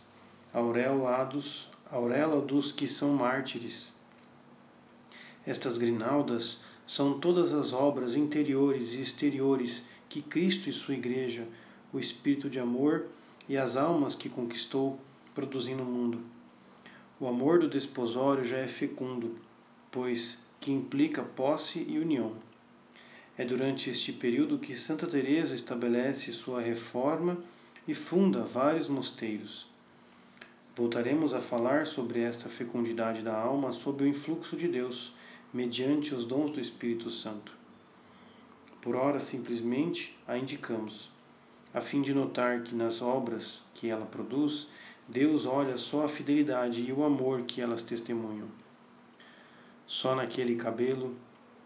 auréolados, 0.52 1.70
auréola 1.92 2.42
dos 2.42 2.72
que 2.72 2.88
são 2.88 3.12
mártires. 3.12 3.94
Estas 5.46 5.78
grinaldas 5.78 6.60
são 6.88 7.20
todas 7.20 7.54
as 7.54 7.74
obras 7.74 8.16
interiores 8.16 8.94
e 8.94 9.02
exteriores 9.02 9.84
que 10.10 10.22
Cristo 10.22 10.68
e 10.68 10.74
sua 10.74 10.96
Igreja, 10.96 11.48
o 11.94 12.00
Espírito 12.00 12.50
de 12.50 12.60
amor 12.60 13.06
e 13.48 13.56
as 13.56 13.78
almas 13.78 14.16
que 14.16 14.30
conquistou, 14.30 15.00
produzem 15.36 15.76
no 15.76 15.86
mundo. 15.86 16.20
O 17.20 17.28
amor 17.28 17.60
do 17.60 17.70
desposório 17.70 18.44
já 18.44 18.58
é 18.58 18.68
fecundo, 18.68 19.36
pois 19.92 20.40
que 20.60 20.72
implica 20.72 21.22
posse 21.22 21.86
e 21.88 22.00
união. 22.00 22.47
É 23.38 23.46
durante 23.46 23.90
este 23.92 24.12
período 24.14 24.58
que 24.58 24.76
Santa 24.76 25.06
Teresa 25.06 25.54
estabelece 25.54 26.32
sua 26.32 26.60
reforma 26.60 27.38
e 27.88 27.94
funda 27.94 28.42
vários 28.42 28.88
mosteiros. 28.88 29.68
Voltaremos 30.76 31.36
a 31.36 31.40
falar 31.40 31.86
sobre 31.86 32.22
esta 32.22 32.50
fecundidade 32.50 33.22
da 33.22 33.36
alma 33.36 33.72
sob 33.72 34.04
o 34.04 34.08
influxo 34.08 34.58
de 34.58 34.68
Deus, 34.68 35.14
mediante 35.54 36.16
os 36.16 36.26
dons 36.26 36.52
do 36.52 36.60
Espírito 36.60 37.12
Santo. 37.12 37.52
Por 38.82 38.96
ora, 38.96 39.20
simplesmente 39.20 40.18
a 40.28 40.38
indicamos, 40.38 41.12
a 41.74 41.82
fim 41.82 42.02
de 42.02 42.14
notar 42.14 42.64
que 42.64 42.74
nas 42.74 43.02
obras 43.02 43.62
que 43.74 43.88
ela 43.88 44.06
produz, 44.06 44.68
Deus 45.08 45.46
olha 45.46 45.78
só 45.78 46.06
a 46.06 46.10
fidelidade 46.10 46.82
e 46.82 46.92
o 46.92 47.04
amor 47.04 47.44
que 47.44 47.62
elas 47.62 47.82
testemunham. 47.82 48.48
Só 49.86 50.16
naquele 50.16 50.56
cabelo 50.56 51.16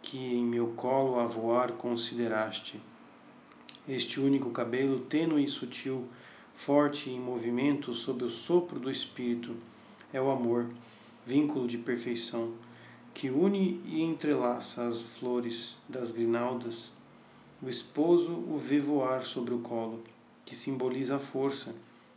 que 0.02 0.18
em 0.18 0.44
meu 0.44 0.68
colo 0.76 1.20
a 1.20 1.26
voar 1.26 1.74
consideraste. 1.74 2.80
Este 3.88 4.20
único 4.20 4.50
cabelo 4.52 5.00
tênue 5.02 5.44
e 5.44 5.50
sutil, 5.50 6.08
forte 6.54 7.10
em 7.10 7.20
movimento 7.20 7.94
sob 7.94 8.24
o 8.24 8.30
sopro 8.30 8.80
do 8.80 8.92
Espírito, 8.92 9.56
é 10.14 10.22
o 10.22 10.30
amor, 10.30 10.70
vínculo 11.26 11.68
de 11.68 11.78
perfeição, 11.78 12.54
que 13.14 13.30
une 13.30 13.82
e 13.86 14.02
entrelaça 14.02 14.88
as 14.88 15.02
flores 15.02 15.78
das 15.88 16.12
grinaldas. 16.12 16.92
O 17.62 17.70
esposo 17.70 18.32
o 18.32 18.58
vê 18.58 18.80
voar 18.80 19.24
sobre 19.24 19.54
o 19.54 19.60
colo, 19.60 20.04
que 20.46 20.56
simboliza 20.56 21.16
a 21.16 21.20
força, 21.20 21.76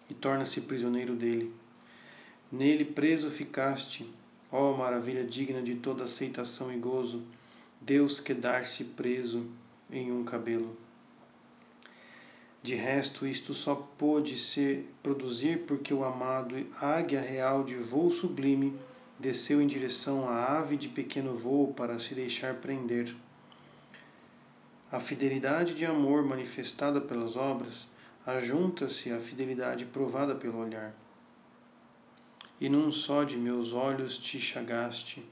e 0.08 0.14
torna-se 0.14 0.60
prisioneiro 0.62 1.14
dele. 1.14 1.52
Nele 2.50 2.84
preso 2.84 3.30
ficaste, 3.30 4.08
ó 4.52 4.76
maravilha 4.76 5.24
digna 5.24 5.62
de 5.62 5.74
toda 5.76 6.04
aceitação 6.04 6.72
e 6.72 6.76
gozo, 6.76 7.22
Deus 7.86 8.18
quedar-se 8.18 8.82
preso 8.82 9.46
em 9.90 10.10
um 10.10 10.24
cabelo. 10.24 10.74
De 12.62 12.74
resto, 12.74 13.26
isto 13.26 13.52
só 13.52 13.74
pôde 13.74 14.38
ser 14.38 14.90
produzir 15.02 15.64
porque 15.66 15.92
o 15.92 16.02
amado 16.02 16.56
águia 16.80 17.20
real 17.20 17.62
de 17.62 17.76
voo 17.76 18.10
sublime 18.10 18.74
desceu 19.18 19.60
em 19.60 19.66
direção 19.66 20.26
à 20.26 20.56
ave 20.56 20.78
de 20.78 20.88
pequeno 20.88 21.34
voo 21.34 21.74
para 21.74 21.98
se 21.98 22.14
deixar 22.14 22.54
prender. 22.54 23.14
A 24.90 24.98
fidelidade 24.98 25.74
de 25.74 25.84
amor 25.84 26.24
manifestada 26.24 27.02
pelas 27.02 27.36
obras 27.36 27.86
ajunta-se 28.26 29.12
à 29.12 29.20
fidelidade 29.20 29.84
provada 29.84 30.34
pelo 30.34 30.58
olhar. 30.58 30.94
E 32.58 32.66
num 32.66 32.90
só 32.90 33.24
de 33.24 33.36
meus 33.36 33.74
olhos 33.74 34.16
te 34.16 34.40
chagaste 34.40 35.22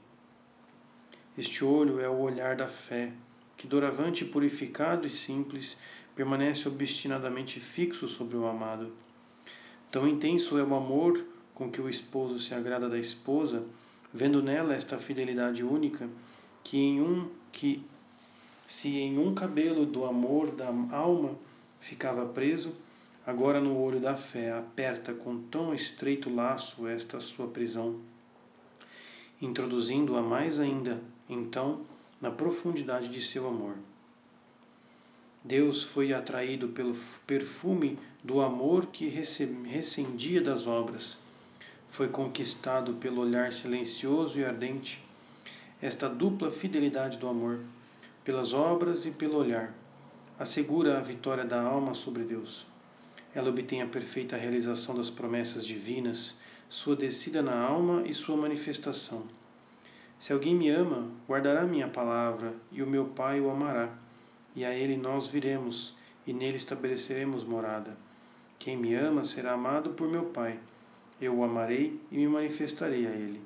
este 1.35 1.65
olho 1.65 1.99
é 1.99 2.07
o 2.07 2.19
olhar 2.19 2.55
da 2.55 2.67
fé, 2.67 3.11
que, 3.57 3.65
doravante 3.65 4.23
purificado 4.23 5.07
e 5.07 5.09
simples, 5.09 5.77
permanece 6.15 6.67
obstinadamente 6.67 7.59
fixo 7.59 8.07
sobre 8.07 8.37
o 8.37 8.45
amado. 8.45 8.91
Tão 9.91 10.07
intenso 10.07 10.59
é 10.59 10.63
o 10.63 10.75
amor 10.75 11.25
com 11.55 11.71
que 11.71 11.81
o 11.81 11.89
esposo 11.89 12.39
se 12.39 12.53
agrada 12.53 12.87
da 12.87 12.99
esposa, 12.99 13.63
vendo 14.13 14.43
nela 14.43 14.75
esta 14.75 14.99
fidelidade 14.99 15.63
única, 15.63 16.07
que 16.63 16.77
em 16.77 17.01
um 17.01 17.29
que 17.51 17.83
se 18.67 18.97
em 18.97 19.17
um 19.17 19.33
cabelo 19.33 19.85
do 19.85 20.05
amor 20.05 20.51
da 20.51 20.67
alma 20.91 21.35
ficava 21.79 22.25
preso, 22.25 22.73
agora 23.25 23.59
no 23.59 23.77
olho 23.79 23.99
da 23.99 24.15
fé 24.15 24.51
aperta 24.51 25.13
com 25.13 25.37
tão 25.43 25.73
estreito 25.73 26.33
laço 26.33 26.87
esta 26.87 27.19
sua 27.19 27.47
prisão, 27.47 27.99
introduzindo-a 29.41 30.21
mais 30.21 30.59
ainda 30.59 31.01
então 31.33 31.81
na 32.21 32.31
profundidade 32.31 33.09
de 33.09 33.21
seu 33.21 33.47
amor. 33.47 33.75
Deus 35.43 35.83
foi 35.83 36.13
atraído 36.13 36.69
pelo 36.69 36.95
perfume 37.27 37.99
do 38.23 38.39
amor 38.39 38.85
que 38.85 39.09
recendia 39.09 40.41
das 40.41 40.65
obras. 40.65 41.17
Foi 41.89 42.07
conquistado 42.07 42.93
pelo 42.93 43.21
olhar 43.21 43.51
silencioso 43.51 44.39
e 44.39 44.45
ardente. 44.45 45.03
Esta 45.81 46.07
dupla 46.07 46.49
fidelidade 46.49 47.17
do 47.17 47.27
amor, 47.27 47.59
pelas 48.23 48.53
obras 48.53 49.05
e 49.05 49.11
pelo 49.11 49.35
olhar, 49.37 49.73
assegura 50.39 50.97
a 50.97 51.01
vitória 51.01 51.43
da 51.43 51.61
alma 51.61 51.93
sobre 51.93 52.23
Deus. 52.23 52.65
Ela 53.35 53.49
obtém 53.49 53.81
a 53.81 53.87
perfeita 53.87 54.37
realização 54.37 54.95
das 54.95 55.09
promessas 55.09 55.65
divinas, 55.65 56.35
sua 56.69 56.95
descida 56.95 57.41
na 57.41 57.59
alma 57.59 58.03
e 58.07 58.13
sua 58.13 58.37
manifestação. 58.37 59.23
Se 60.23 60.31
alguém 60.31 60.55
me 60.55 60.69
ama, 60.69 61.09
guardará 61.27 61.63
minha 61.63 61.89
palavra, 61.89 62.53
e 62.71 62.81
o 62.81 62.87
meu 62.87 63.07
Pai 63.07 63.41
o 63.41 63.49
amará, 63.49 63.89
e 64.55 64.63
a 64.63 64.73
ele 64.73 64.95
nós 64.95 65.27
viremos, 65.27 65.97
e 66.25 66.31
nele 66.31 66.55
estabeleceremos 66.55 67.43
morada. 67.43 67.97
Quem 68.57 68.77
me 68.77 68.95
ama 68.95 69.25
será 69.25 69.51
amado 69.51 69.89
por 69.89 70.07
meu 70.07 70.23
Pai. 70.23 70.57
Eu 71.19 71.35
o 71.35 71.43
amarei 71.43 71.99
e 72.09 72.15
me 72.15 72.25
manifestarei 72.25 73.05
a 73.05 73.09
ele. 73.09 73.41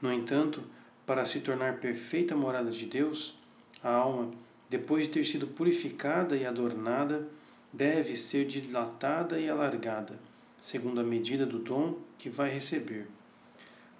No 0.00 0.12
entanto, 0.12 0.62
para 1.04 1.24
se 1.24 1.40
tornar 1.40 1.80
perfeita 1.80 2.36
morada 2.36 2.70
de 2.70 2.86
Deus, 2.86 3.36
a 3.82 3.90
alma, 3.90 4.30
depois 4.68 5.08
de 5.08 5.14
ter 5.14 5.24
sido 5.24 5.48
purificada 5.48 6.36
e 6.36 6.46
adornada, 6.46 7.26
deve 7.72 8.14
ser 8.14 8.46
dilatada 8.46 9.40
e 9.40 9.50
alargada, 9.50 10.20
segundo 10.60 11.00
a 11.00 11.04
medida 11.04 11.44
do 11.44 11.58
dom 11.58 11.96
que 12.16 12.30
vai 12.30 12.48
receber. 12.48 13.08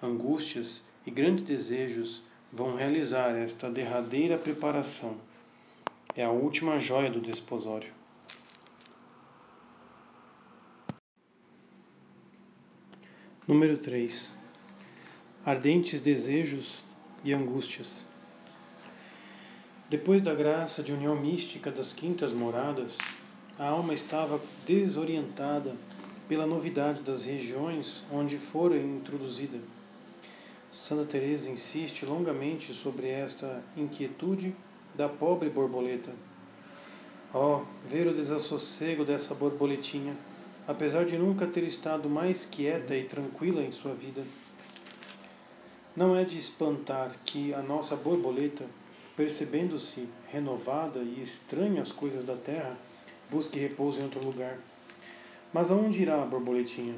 Angústias 0.01 0.89
e 1.07 1.11
grandes 1.11 1.45
desejos 1.45 2.23
vão 2.53 2.75
realizar 2.75 3.31
esta 3.31 3.71
derradeira 3.71 4.37
preparação. 4.37 5.17
É 6.15 6.25
a 6.25 6.31
última 6.31 6.79
joia 6.79 7.11
do 7.11 7.21
desposório. 7.21 7.93
Número 13.47 13.77
3. 13.79 14.37
Ardentes 15.45 16.01
desejos 16.01 16.85
e 17.25 17.33
angústias. 17.33 18.07
Depois 19.89 20.23
da 20.23 20.35
graça 20.35 20.83
de 20.83 20.93
união 20.93 21.17
mística 21.17 21.71
das 21.71 21.93
quintas 21.93 22.33
moradas, 22.33 22.97
a 23.59 23.67
alma 23.67 23.93
estava 23.93 24.41
desorientada 24.65 25.75
pela 26.29 26.47
novidade 26.47 27.03
das 27.03 27.25
regiões 27.25 28.05
onde 28.13 28.39
fora 28.39 28.77
introduzida. 28.77 29.59
Santa 30.73 31.05
Teresa 31.05 31.51
insiste 31.51 32.07
longamente 32.07 32.73
sobre 32.73 33.09
esta 33.09 33.61
inquietude 33.77 34.55
da 34.95 35.09
pobre 35.09 35.51
borboleta. 35.51 36.13
Oh, 37.35 37.63
ver 37.89 38.07
o 38.07 38.15
desassossego 38.15 39.05
dessa 39.05 39.35
borboletinha, 39.35 40.17
apesar 40.69 41.05
de 41.05 41.19
nunca 41.19 41.45
ter 41.45 41.65
estado 41.65 42.09
mais 42.09 42.47
quieta 42.47 42.95
e 42.95 43.03
tranquila 43.03 43.63
em 43.63 43.73
sua 43.73 43.95
vida. 43.95 44.23
Não 45.97 46.15
é 46.17 46.23
de 46.23 46.39
espantar 46.39 47.17
que 47.25 47.53
a 47.53 47.61
nossa 47.63 47.97
borboleta, 47.97 48.65
percebendo-se 49.17 50.09
renovada 50.33 51.01
e 51.01 51.21
estranha 51.21 51.83
às 51.83 51.91
coisas 51.91 52.25
da 52.25 52.37
terra, 52.37 52.79
busque 53.29 53.59
repouso 53.59 53.99
em 53.99 54.05
outro 54.05 54.25
lugar. 54.25 54.57
Mas 55.53 55.73
aonde 55.73 56.01
irá 56.01 56.23
a 56.23 56.27
borboletinha? 56.27 56.95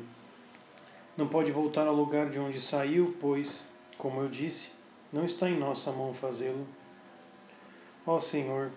Não 1.16 1.28
pode 1.28 1.52
voltar 1.52 1.86
ao 1.86 1.94
lugar 1.94 2.30
de 2.30 2.38
onde 2.38 2.60
saiu, 2.60 3.14
pois, 3.20 3.66
como 3.98 4.20
eu 4.20 4.28
disse, 4.28 4.72
não 5.12 5.24
está 5.24 5.48
em 5.48 5.58
nossa 5.58 5.92
mão 5.92 6.12
fazê-lo. 6.14 6.66
Ó 8.06 8.18
Senhor, 8.18 8.70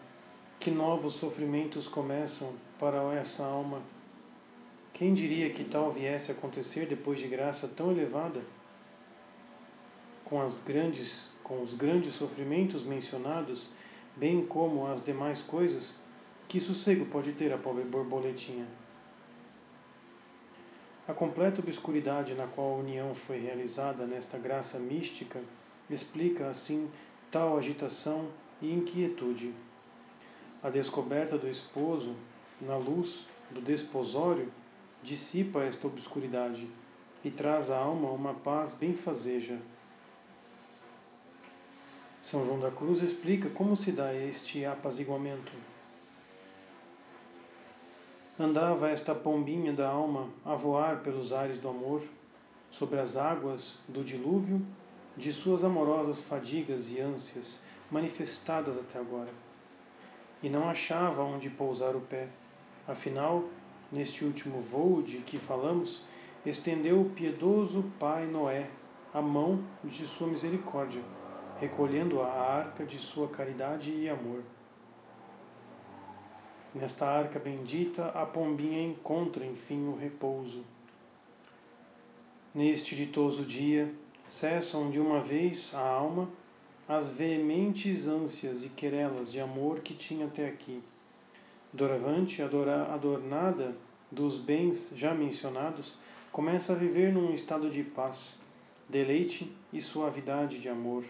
que 0.60 0.70
novos 0.70 1.15
sofrimentos 1.15 1.88
começam 1.88 2.54
para 2.80 3.01
essa 3.13 3.44
alma. 3.44 3.82
Quem 4.94 5.13
diria 5.13 5.50
que 5.50 5.63
tal 5.63 5.92
viesse 5.92 6.32
a 6.32 6.34
acontecer 6.34 6.86
depois 6.86 7.20
de 7.20 7.27
graça 7.27 7.68
tão 7.68 7.92
elevada? 7.92 8.42
com, 10.25 10.42
as 10.42 10.60
grandes, 10.62 11.30
com 11.44 11.62
os 11.62 11.74
grandes 11.74 12.15
sofrimentos 12.15 12.84
mencionados, 12.84 13.70
bem 14.15 14.44
como 14.46 14.88
as 14.88 15.06
demais 15.06 15.42
coisas, 15.42 15.98
que 16.48 16.60
sossego 16.60 17.06
pode 17.06 17.32
ter 17.34 17.54
a 17.54 17.58
pobre 17.58 17.84
borboletinha? 17.84 18.65
A 21.08 21.13
completa 21.13 21.62
obscuridade 21.62 22.34
na 22.34 22.48
qual 22.48 22.74
a 22.74 22.78
união 22.78 23.13
foi 23.13 23.39
realizada 23.39 24.08
nesta 24.08 24.39
graça 24.39 24.80
mística 24.80 25.39
explica, 25.88 26.50
assim, 26.50 26.89
tal 27.30 27.60
agitação 27.60 28.28
e 28.60 28.74
inquietude. 28.74 29.54
A 30.63 30.70
descoberta 30.72 31.38
do 31.38 31.48
esposo, 31.48 32.15
na 32.60 32.76
luz 32.76 33.28
do 33.52 33.62
desposório, 33.62 34.52
dissipa 35.04 35.62
esta 35.62 35.86
obscuridade 35.86 36.68
e 37.24 37.30
traz 37.30 37.70
à 37.70 37.78
alma 37.78 38.10
uma 38.10 38.34
paz 38.34 38.74
benfazeja. 38.74 39.60
São 42.20 42.44
João 42.44 42.60
da 42.60 42.72
Cruz 42.72 43.04
explica 43.04 43.48
como 43.50 43.76
se 43.76 43.91
dá 43.91 44.12
este 44.12 44.65
apaziguamento. 44.65 45.52
Andava 48.39 48.89
esta 48.89 49.15
pombinha 49.15 49.71
da 49.71 49.88
alma 49.88 50.30
a 50.43 50.56
voar 50.56 50.98
pelos 51.00 51.32
ares 51.32 51.60
do 51.60 51.69
amor, 51.69 52.02
sobre 52.69 53.00
as 53.00 53.15
águas 53.15 53.78
do 53.88 54.04
dilúvio 54.04 54.62
de 55.15 55.32
suas 55.32 55.63
amorosas 55.63 56.21
fadigas 56.21 56.91
e 56.91 57.00
ânsias 57.00 57.62
manifestadas 57.89 58.78
até 58.78 59.00
agora, 59.00 59.32
e 60.43 60.50
não 60.50 60.69
achava 60.69 61.24
onde 61.24 61.50
pousar 61.50 61.95
o 61.95 62.02
pé. 62.02 62.28
Afinal, 62.86 63.45
neste 63.91 64.26
último 64.26 64.62
voo 64.62 65.02
de 65.02 65.19
que 65.19 65.39
falamos, 65.39 66.04
estendeu 66.45 67.02
o 67.02 67.10
piedoso 67.12 67.86
Pai 67.98 68.26
Noé 68.26 68.69
a 69.13 69.21
mão 69.21 69.63
de 69.84 70.06
sua 70.06 70.28
misericórdia 70.28 71.02
recolhendo 71.60 72.21
a 72.21 72.28
arca 72.28 72.86
de 72.86 72.98
sua 72.98 73.28
caridade 73.28 73.91
e 73.91 74.10
amor. 74.10 74.41
Nesta 76.75 77.07
arca 77.07 77.39
bendita, 77.39 78.07
a 78.07 78.25
pombinha 78.25 78.85
encontra 78.85 79.45
enfim 79.45 79.88
o 79.88 79.95
repouso. 79.95 80.61
Neste 82.53 82.97
ditoso 82.97 83.45
dia, 83.45 83.93
cessam 84.25 84.91
de 84.91 84.99
uma 84.99 85.21
vez 85.21 85.73
a 85.73 85.79
alma 85.79 86.29
as 86.85 87.07
veementes 87.07 88.07
ânsias 88.07 88.65
e 88.65 88.69
querelas 88.69 89.31
de 89.31 89.39
amor 89.39 89.79
que 89.79 89.93
tinha 89.93 90.25
até 90.25 90.49
aqui. 90.49 90.83
Doravante, 91.71 92.41
adornada 92.41 93.73
dos 94.11 94.38
bens 94.38 94.91
já 94.97 95.13
mencionados, 95.13 95.97
começa 96.29 96.73
a 96.73 96.75
viver 96.75 97.13
num 97.13 97.33
estado 97.33 97.69
de 97.69 97.83
paz, 97.83 98.38
deleite 98.89 99.49
e 99.71 99.81
suavidade 99.81 100.59
de 100.59 100.67
amor. 100.67 101.05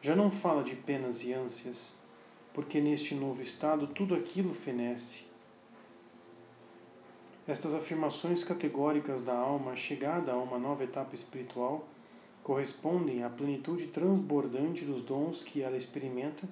Já 0.00 0.16
não 0.16 0.30
fala 0.30 0.64
de 0.64 0.74
penas 0.74 1.22
e 1.22 1.34
ânsias, 1.34 1.94
porque 2.56 2.80
neste 2.80 3.14
novo 3.14 3.42
estado 3.42 3.86
tudo 3.86 4.14
aquilo 4.14 4.54
fenece. 4.54 5.24
Estas 7.46 7.74
afirmações 7.74 8.42
categóricas 8.42 9.20
da 9.20 9.36
alma 9.36 9.76
chegada 9.76 10.32
a 10.32 10.38
uma 10.38 10.58
nova 10.58 10.82
etapa 10.82 11.14
espiritual 11.14 11.86
correspondem 12.42 13.22
à 13.22 13.28
plenitude 13.28 13.88
transbordante 13.88 14.86
dos 14.86 15.02
dons 15.02 15.42
que 15.42 15.60
ela 15.60 15.76
experimenta 15.76 16.48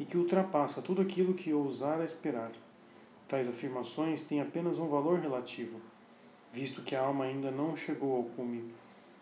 e 0.00 0.06
que 0.06 0.16
ultrapassa 0.16 0.80
tudo 0.80 1.02
aquilo 1.02 1.34
que 1.34 1.52
ousara 1.52 2.06
esperar. 2.06 2.52
Tais 3.28 3.46
afirmações 3.46 4.22
têm 4.22 4.40
apenas 4.40 4.78
um 4.78 4.88
valor 4.88 5.18
relativo, 5.18 5.78
visto 6.54 6.80
que 6.80 6.96
a 6.96 7.02
alma 7.02 7.26
ainda 7.26 7.50
não 7.50 7.76
chegou 7.76 8.16
ao 8.16 8.22
cume, 8.22 8.72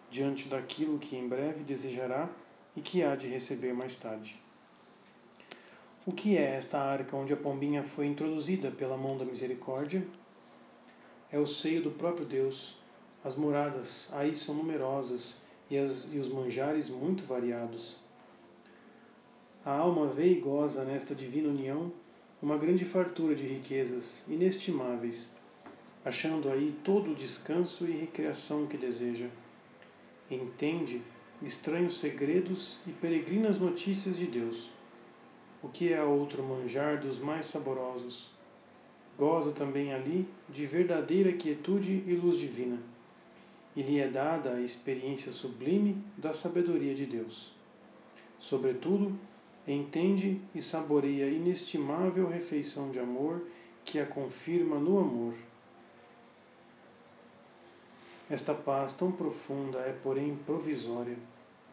diante 0.08 0.48
daquilo 0.48 1.00
que 1.00 1.16
em 1.16 1.26
breve 1.26 1.64
desejará 1.64 2.28
e 2.76 2.80
que 2.80 3.02
há 3.02 3.16
de 3.16 3.26
receber 3.26 3.74
mais 3.74 3.96
tarde. 3.96 4.41
O 6.04 6.10
que 6.10 6.36
é 6.36 6.56
esta 6.56 6.80
arca 6.80 7.16
onde 7.16 7.32
a 7.32 7.36
pombinha 7.36 7.84
foi 7.84 8.06
introduzida 8.06 8.72
pela 8.72 8.96
mão 8.96 9.16
da 9.16 9.24
misericórdia? 9.24 10.04
É 11.30 11.38
o 11.38 11.46
seio 11.46 11.80
do 11.80 11.92
próprio 11.92 12.26
Deus. 12.26 12.76
As 13.22 13.36
moradas 13.36 14.08
aí 14.10 14.34
são 14.34 14.56
numerosas 14.56 15.36
e, 15.70 15.78
as, 15.78 16.12
e 16.12 16.18
os 16.18 16.28
manjares 16.28 16.90
muito 16.90 17.22
variados. 17.22 17.98
A 19.64 19.70
alma 19.70 20.08
vê 20.08 20.32
e 20.32 20.40
goza 20.40 20.84
nesta 20.84 21.14
divina 21.14 21.48
união 21.48 21.92
uma 22.42 22.58
grande 22.58 22.84
fartura 22.84 23.36
de 23.36 23.46
riquezas 23.46 24.24
inestimáveis, 24.26 25.30
achando 26.04 26.50
aí 26.50 26.76
todo 26.82 27.12
o 27.12 27.14
descanso 27.14 27.84
e 27.84 27.92
recreação 27.92 28.66
que 28.66 28.76
deseja. 28.76 29.28
Entende 30.28 31.00
estranhos 31.40 32.00
segredos 32.00 32.78
e 32.88 32.90
peregrinas 32.90 33.60
notícias 33.60 34.16
de 34.16 34.26
Deus. 34.26 34.81
O 35.62 35.68
que 35.68 35.92
é 35.92 36.02
outro 36.02 36.42
manjar 36.42 37.00
dos 37.00 37.18
mais 37.18 37.46
saborosos? 37.46 38.30
Goza 39.16 39.52
também 39.52 39.92
ali 39.92 40.26
de 40.48 40.66
verdadeira 40.66 41.32
quietude 41.32 42.02
e 42.06 42.14
luz 42.14 42.38
divina, 42.38 42.78
e 43.76 43.82
lhe 43.82 44.00
é 44.00 44.08
dada 44.08 44.54
a 44.54 44.60
experiência 44.60 45.32
sublime 45.32 46.02
da 46.16 46.32
sabedoria 46.32 46.94
de 46.94 47.06
Deus. 47.06 47.52
Sobretudo, 48.38 49.16
entende 49.66 50.40
e 50.54 50.60
saboreia 50.60 51.28
inestimável 51.28 52.28
refeição 52.28 52.90
de 52.90 52.98
amor 52.98 53.42
que 53.84 54.00
a 54.00 54.06
confirma 54.06 54.76
no 54.76 54.98
amor. 54.98 55.34
Esta 58.28 58.54
paz 58.54 58.94
tão 58.94 59.12
profunda 59.12 59.78
é, 59.78 59.94
porém, 60.02 60.36
provisória 60.44 61.16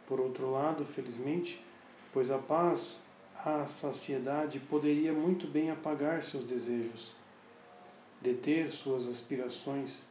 por 0.10 0.20
outro 0.20 0.52
lado, 0.52 0.84
felizmente, 0.84 1.64
pois 2.12 2.32
a 2.32 2.40
paz 2.40 3.00
a 3.46 3.66
saciedade 3.66 4.60
poderia 4.60 5.14
muito 5.14 5.48
bem 5.48 5.72
apagar 5.72 6.22
seus 6.22 6.44
desejos, 6.44 7.14
deter 8.22 8.70
suas 8.70 9.08
aspirações 9.08 10.06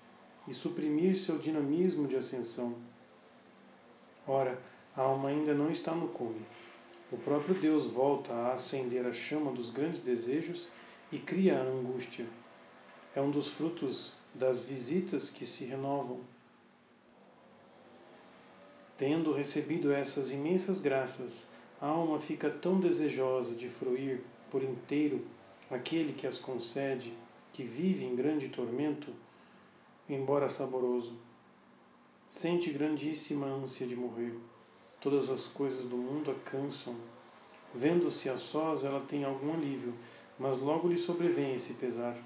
e 0.46 0.54
suprimir 0.54 1.16
seu 1.16 1.36
dinamismo 1.36 2.08
de 2.08 2.16
ascensão. 2.16 2.74
Ora, 4.26 4.58
a 4.96 5.02
alma 5.02 5.28
ainda 5.28 5.52
não 5.52 5.70
está 5.70 5.94
no 5.94 6.08
cume. 6.08 6.40
O 7.12 7.18
próprio 7.18 7.54
Deus 7.54 7.86
volta 7.86 8.32
a 8.32 8.54
acender 8.54 9.06
a 9.06 9.12
chama 9.12 9.52
dos 9.52 9.70
grandes 9.70 10.00
desejos 10.00 10.68
e 11.12 11.18
cria 11.18 11.58
a 11.58 11.62
angústia. 11.62 12.26
É 13.14 13.20
um 13.20 13.30
dos 13.30 13.48
frutos 13.48 14.16
das 14.34 14.60
visitas 14.60 15.28
que 15.28 15.44
se 15.44 15.64
renovam. 15.64 16.20
Tendo 18.96 19.32
recebido 19.32 19.92
essas 19.92 20.32
imensas 20.32 20.80
graças, 20.80 21.46
a 21.80 21.86
alma 21.86 22.18
fica 22.18 22.50
tão 22.50 22.80
desejosa 22.80 23.54
de 23.54 23.68
fruir 23.68 24.20
por 24.50 24.62
inteiro 24.62 25.24
aquele 25.70 26.12
que 26.12 26.26
as 26.26 26.38
concede, 26.38 27.12
que 27.52 27.62
vive 27.62 28.04
em 28.04 28.16
grande 28.16 28.48
tormento, 28.48 29.12
embora 30.08 30.48
saboroso. 30.48 31.14
Sente 32.28 32.70
grandíssima 32.70 33.46
ânsia 33.46 33.86
de 33.86 33.94
morrer. 33.94 34.34
Todas 35.00 35.30
as 35.30 35.46
coisas 35.46 35.84
do 35.84 35.96
mundo 35.96 36.30
a 36.30 36.50
cansam. 36.50 36.94
Vendo-se 37.74 38.28
a 38.28 38.36
sós, 38.36 38.84
ela 38.84 39.00
tem 39.00 39.24
algum 39.24 39.52
alívio, 39.52 39.94
mas 40.38 40.58
logo 40.58 40.88
lhe 40.88 40.98
sobrevém 40.98 41.54
esse 41.54 41.74
pesar. 41.74 42.16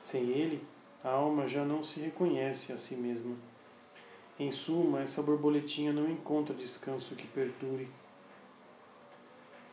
Sem 0.00 0.28
ele, 0.30 0.62
a 1.02 1.10
alma 1.10 1.48
já 1.48 1.64
não 1.64 1.82
se 1.82 2.00
reconhece 2.00 2.72
a 2.72 2.78
si 2.78 2.94
mesma. 2.94 3.34
Em 4.38 4.50
suma, 4.50 5.00
essa 5.00 5.22
borboletinha 5.22 5.92
não 5.92 6.10
encontra 6.10 6.54
descanso 6.54 7.14
que 7.14 7.26
perdure. 7.26 7.88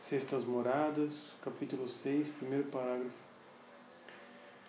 Sextas 0.04 0.44
Moradas, 0.44 1.32
capítulo 1.40 1.88
6, 1.88 2.28
primeiro 2.28 2.64
parágrafo. 2.64 3.16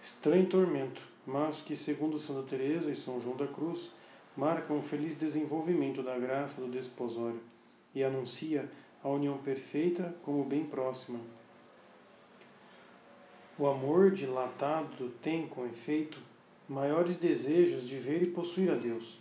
Estranho 0.02 0.46
tormento, 0.46 1.02
mas 1.28 1.62
que, 1.62 1.76
segundo 1.76 2.18
Santa 2.18 2.48
Teresa 2.48 2.90
e 2.90 2.96
São 2.96 3.20
João 3.20 3.36
da 3.36 3.46
Cruz, 3.46 3.92
marca 4.38 4.72
um 4.72 4.82
feliz 4.82 5.14
desenvolvimento 5.16 6.02
da 6.02 6.18
graça 6.18 6.62
do 6.62 6.72
desposório 6.72 7.42
e 7.94 8.02
anuncia 8.02 8.72
a 9.04 9.10
união 9.10 9.38
perfeita 9.40 10.16
como 10.24 10.46
bem 10.46 10.64
próxima. 10.64 11.20
O 13.60 13.68
amor 13.68 14.12
dilatado 14.12 15.10
tem, 15.22 15.48
com 15.48 15.66
efeito, 15.66 16.18
maiores 16.66 17.18
desejos 17.18 17.86
de 17.86 17.98
ver 17.98 18.24
e 18.24 18.32
possuir 18.32 18.72
a 18.72 18.76
Deus. 18.76 19.20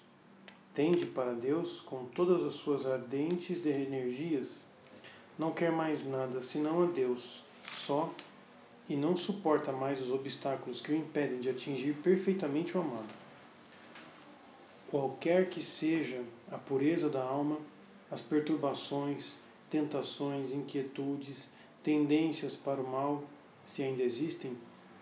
Tende 0.72 1.06
para 1.06 1.32
Deus 1.32 1.80
com 1.80 2.04
todas 2.04 2.44
as 2.44 2.54
suas 2.54 2.86
ardentes 2.86 3.66
energias. 3.66 4.64
Não 5.38 5.52
quer 5.52 5.72
mais 5.72 6.06
nada 6.06 6.40
senão 6.40 6.84
a 6.84 6.86
Deus, 6.86 7.42
só, 7.66 8.12
e 8.88 8.94
não 8.94 9.16
suporta 9.16 9.72
mais 9.72 10.00
os 10.00 10.12
obstáculos 10.12 10.80
que 10.80 10.92
o 10.92 10.96
impedem 10.96 11.40
de 11.40 11.50
atingir 11.50 11.94
perfeitamente 11.94 12.76
o 12.76 12.80
amado. 12.80 13.12
Qualquer 14.88 15.48
que 15.48 15.60
seja 15.60 16.22
a 16.52 16.56
pureza 16.56 17.08
da 17.08 17.22
alma, 17.22 17.58
as 18.10 18.20
perturbações, 18.20 19.40
tentações, 19.68 20.52
inquietudes, 20.52 21.50
tendências 21.82 22.54
para 22.54 22.80
o 22.80 22.88
mal, 22.88 23.24
se 23.64 23.82
ainda 23.82 24.04
existem, 24.04 24.56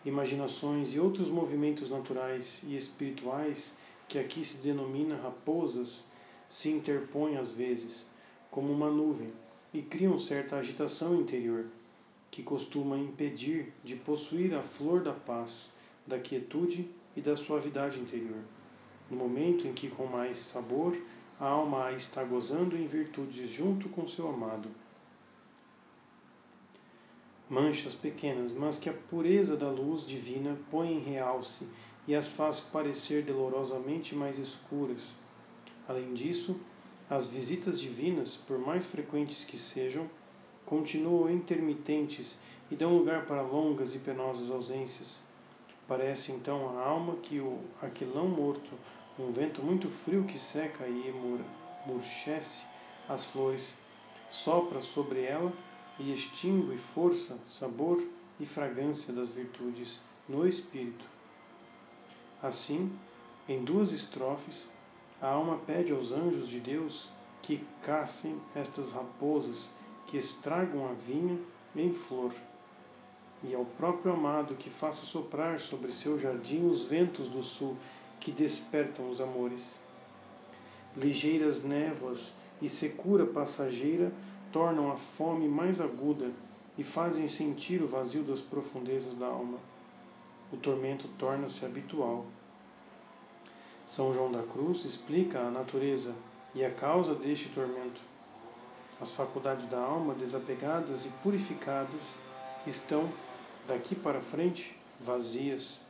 imaginações 0.04 0.94
e 0.94 1.00
outros 1.00 1.28
movimentos 1.28 1.90
naturais 1.90 2.60
e 2.64 2.76
espirituais 2.76 3.72
que 4.08 4.18
aqui 4.18 4.44
se 4.44 4.56
denomina 4.56 5.16
raposas, 5.16 6.04
se 6.48 6.70
interpõem 6.70 7.36
às 7.36 7.50
vezes, 7.50 8.06
como 8.50 8.72
uma 8.72 8.90
nuvem, 8.90 9.32
e 9.72 9.82
criam 9.82 10.18
certa 10.18 10.56
agitação 10.56 11.20
interior, 11.20 11.66
que 12.30 12.42
costuma 12.42 12.98
impedir 12.98 13.72
de 13.82 13.96
possuir 13.96 14.54
a 14.54 14.62
flor 14.62 15.02
da 15.02 15.12
paz, 15.12 15.72
da 16.06 16.18
quietude 16.18 16.88
e 17.16 17.20
da 17.20 17.36
suavidade 17.36 18.00
interior 18.00 18.42
no 19.12 19.18
momento 19.18 19.68
em 19.68 19.74
que 19.74 19.90
com 19.90 20.06
mais 20.06 20.38
sabor 20.38 20.96
a 21.38 21.46
alma 21.46 21.84
a 21.84 21.92
está 21.92 22.24
gozando 22.24 22.76
em 22.76 22.86
virtudes 22.86 23.50
junto 23.50 23.90
com 23.90 24.08
seu 24.08 24.26
amado. 24.28 24.70
Manchas 27.48 27.94
pequenas, 27.94 28.52
mas 28.52 28.78
que 28.78 28.88
a 28.88 28.94
pureza 28.94 29.54
da 29.54 29.68
luz 29.68 30.06
divina 30.06 30.56
põe 30.70 30.94
em 30.94 31.00
realce 31.00 31.68
e 32.08 32.14
as 32.14 32.28
faz 32.28 32.58
parecer 32.58 33.22
dolorosamente 33.24 34.14
mais 34.14 34.38
escuras. 34.38 35.12
Além 35.86 36.14
disso, 36.14 36.58
as 37.14 37.26
visitas 37.26 37.78
divinas, 37.78 38.36
por 38.36 38.58
mais 38.58 38.86
frequentes 38.86 39.44
que 39.44 39.58
sejam, 39.58 40.08
continuam 40.64 41.30
intermitentes 41.30 42.38
e 42.70 42.74
dão 42.74 42.96
lugar 42.96 43.26
para 43.26 43.42
longas 43.42 43.94
e 43.94 43.98
penosas 43.98 44.50
ausências. 44.50 45.20
Parece 45.86 46.32
então 46.32 46.78
a 46.78 46.82
alma 46.82 47.16
que 47.16 47.38
o 47.38 47.58
aquilão 47.82 48.26
morto 48.26 48.70
um 49.18 49.30
vento 49.30 49.62
muito 49.62 49.90
frio 49.90 50.24
que 50.24 50.38
seca 50.38 50.86
e 50.86 51.12
murchece 51.86 52.64
as 53.06 53.26
flores, 53.26 53.76
sopra 54.30 54.80
sobre 54.80 55.22
ela 55.22 55.52
e 55.98 56.14
extingue 56.14 56.78
força, 56.78 57.38
sabor 57.46 58.02
e 58.40 58.46
fragrância 58.46 59.12
das 59.12 59.28
virtudes 59.28 60.00
no 60.26 60.48
espírito. 60.48 61.04
Assim, 62.42 62.90
em 63.46 63.62
duas 63.62 63.92
estrofes, 63.92 64.70
a 65.22 65.28
alma 65.28 65.56
pede 65.64 65.92
aos 65.92 66.10
anjos 66.10 66.48
de 66.48 66.58
Deus 66.58 67.08
que 67.40 67.64
caçem 67.80 68.36
estas 68.56 68.92
raposas 68.92 69.70
que 70.08 70.18
estragam 70.18 70.84
a 70.86 70.92
vinha 70.92 71.38
em 71.76 71.94
flor, 71.94 72.32
e 73.42 73.54
ao 73.54 73.64
próprio 73.64 74.12
amado 74.12 74.56
que 74.56 74.68
faça 74.68 75.06
soprar 75.06 75.58
sobre 75.58 75.92
seu 75.92 76.18
jardim 76.18 76.68
os 76.68 76.84
ventos 76.84 77.28
do 77.28 77.42
sul 77.42 77.76
que 78.20 78.30
despertam 78.30 79.08
os 79.08 79.20
amores. 79.20 79.80
Ligeiras 80.96 81.62
névoas 81.62 82.34
e 82.60 82.68
secura 82.68 83.24
passageira 83.24 84.12
tornam 84.52 84.92
a 84.92 84.96
fome 84.96 85.48
mais 85.48 85.80
aguda 85.80 86.30
e 86.76 86.84
fazem 86.84 87.26
sentir 87.26 87.82
o 87.82 87.86
vazio 87.86 88.22
das 88.22 88.40
profundezas 88.40 89.14
da 89.14 89.26
alma. 89.26 89.58
O 90.52 90.56
tormento 90.56 91.08
torna-se 91.18 91.64
habitual. 91.64 92.26
São 93.94 94.10
João 94.10 94.32
da 94.32 94.42
Cruz 94.42 94.86
explica 94.86 95.38
a 95.38 95.50
natureza 95.50 96.14
e 96.54 96.64
a 96.64 96.70
causa 96.70 97.14
deste 97.14 97.50
tormento. 97.50 98.00
As 98.98 99.10
faculdades 99.10 99.66
da 99.66 99.78
alma, 99.78 100.14
desapegadas 100.14 101.04
e 101.04 101.10
purificadas, 101.22 102.14
estão, 102.66 103.12
daqui 103.68 103.94
para 103.94 104.22
frente, 104.22 104.74
vazias 104.98 105.82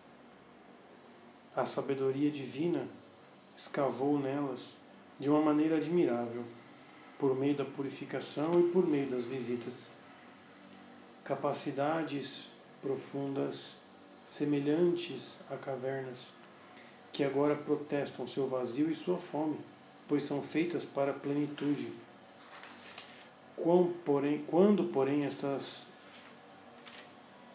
a 1.55 1.65
sabedoria 1.65 2.29
divina 2.29 2.89
escavou 3.57 4.19
nelas 4.19 4.77
de 5.21 5.31
uma 5.31 5.41
maneira 5.41 5.77
admirável, 5.77 6.43
por 7.21 7.39
meio 7.39 7.55
da 7.55 7.65
purificação 7.65 8.51
e 8.59 8.73
por 8.73 8.85
meio 8.85 9.09
das 9.11 9.27
visitas. 9.27 9.93
Capacidades 11.23 12.49
profundas, 12.81 13.77
semelhantes 14.25 15.45
a 15.49 15.57
cavernas, 15.57 16.42
que 17.13 17.23
agora 17.23 17.55
protestam 17.55 18.27
seu 18.27 18.47
vazio 18.47 18.91
e 18.91 18.95
sua 18.95 19.19
fome, 19.19 19.59
pois 20.09 20.23
são 20.23 20.43
feitas 20.43 20.85
para 20.85 21.11
a 21.11 21.15
plenitude. 21.15 21.93
Quando, 23.57 24.85
porém, 24.93 25.25
estas 25.25 25.87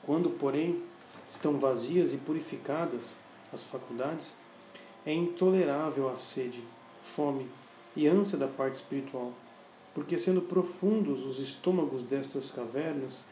quando, 0.08 0.30
porém, 0.30 0.82
estão 1.30 1.60
vazias 1.60 2.14
e 2.14 2.18
purificadas, 2.18 3.18
as 3.52 3.64
faculdades, 3.64 4.38
é 5.06 5.14
intolerável 5.14 6.10
a 6.10 6.16
sede, 6.16 6.64
fome 7.02 7.46
e 7.94 8.08
ânsia 8.08 8.38
da 8.38 8.48
parte 8.48 8.76
espiritual, 8.76 9.34
porque 9.94 10.18
sendo 10.18 10.42
profundos 10.42 11.26
os 11.26 11.40
estômagos 11.40 12.04
destas 12.04 12.50
cavernas, 12.50 13.26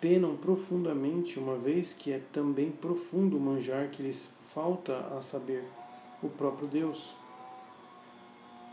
penam 0.00 0.36
profundamente, 0.36 1.36
uma 1.36 1.56
vez 1.56 1.92
que 1.92 2.12
é 2.12 2.20
também 2.32 2.70
profundo 2.70 3.36
o 3.36 3.40
manjar 3.40 3.88
que 3.90 4.04
lhes 4.04 4.28
falta 4.54 5.06
a 5.16 5.22
saber, 5.22 5.64
o 6.20 6.28
próprio 6.28 6.66
Deus. 6.66 7.14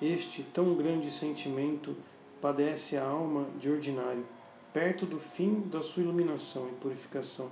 Este 0.01 0.41
tão 0.41 0.73
grande 0.75 1.11
sentimento 1.11 1.95
padece 2.41 2.97
a 2.97 3.05
alma 3.05 3.45
de 3.59 3.69
ordinário, 3.69 4.25
perto 4.73 5.05
do 5.05 5.19
fim 5.19 5.61
da 5.67 5.81
sua 5.83 6.01
iluminação 6.01 6.67
e 6.67 6.75
purificação, 6.81 7.49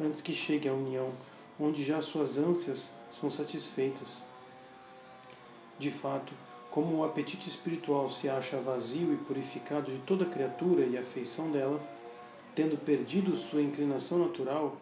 antes 0.00 0.22
que 0.22 0.32
chegue 0.32 0.68
à 0.68 0.72
união 0.72 1.12
onde 1.58 1.84
já 1.84 2.00
suas 2.00 2.38
ânsias 2.38 2.88
são 3.12 3.28
satisfeitas. 3.28 4.22
De 5.78 5.90
fato, 5.90 6.32
como 6.70 6.96
o 6.96 7.04
apetite 7.04 7.48
espiritual 7.48 8.08
se 8.08 8.26
acha 8.26 8.56
vazio 8.58 9.12
e 9.12 9.18
purificado 9.18 9.92
de 9.92 9.98
toda 10.00 10.24
criatura 10.24 10.86
e 10.86 10.96
afeição 10.96 11.50
dela, 11.50 11.78
tendo 12.54 12.78
perdido 12.78 13.36
sua 13.36 13.60
inclinação 13.60 14.18
natural, 14.18 14.76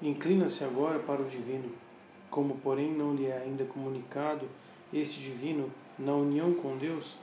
inclina-se 0.00 0.62
agora 0.62 1.00
para 1.00 1.20
o 1.20 1.28
divino. 1.28 1.89
Como, 2.30 2.56
porém, 2.58 2.92
não 2.92 3.14
lhe 3.14 3.26
é 3.26 3.38
ainda 3.38 3.64
comunicado 3.64 4.48
este 4.92 5.20
divino 5.20 5.70
na 5.98 6.14
união 6.14 6.54
com 6.54 6.76
Deus, 6.76 7.16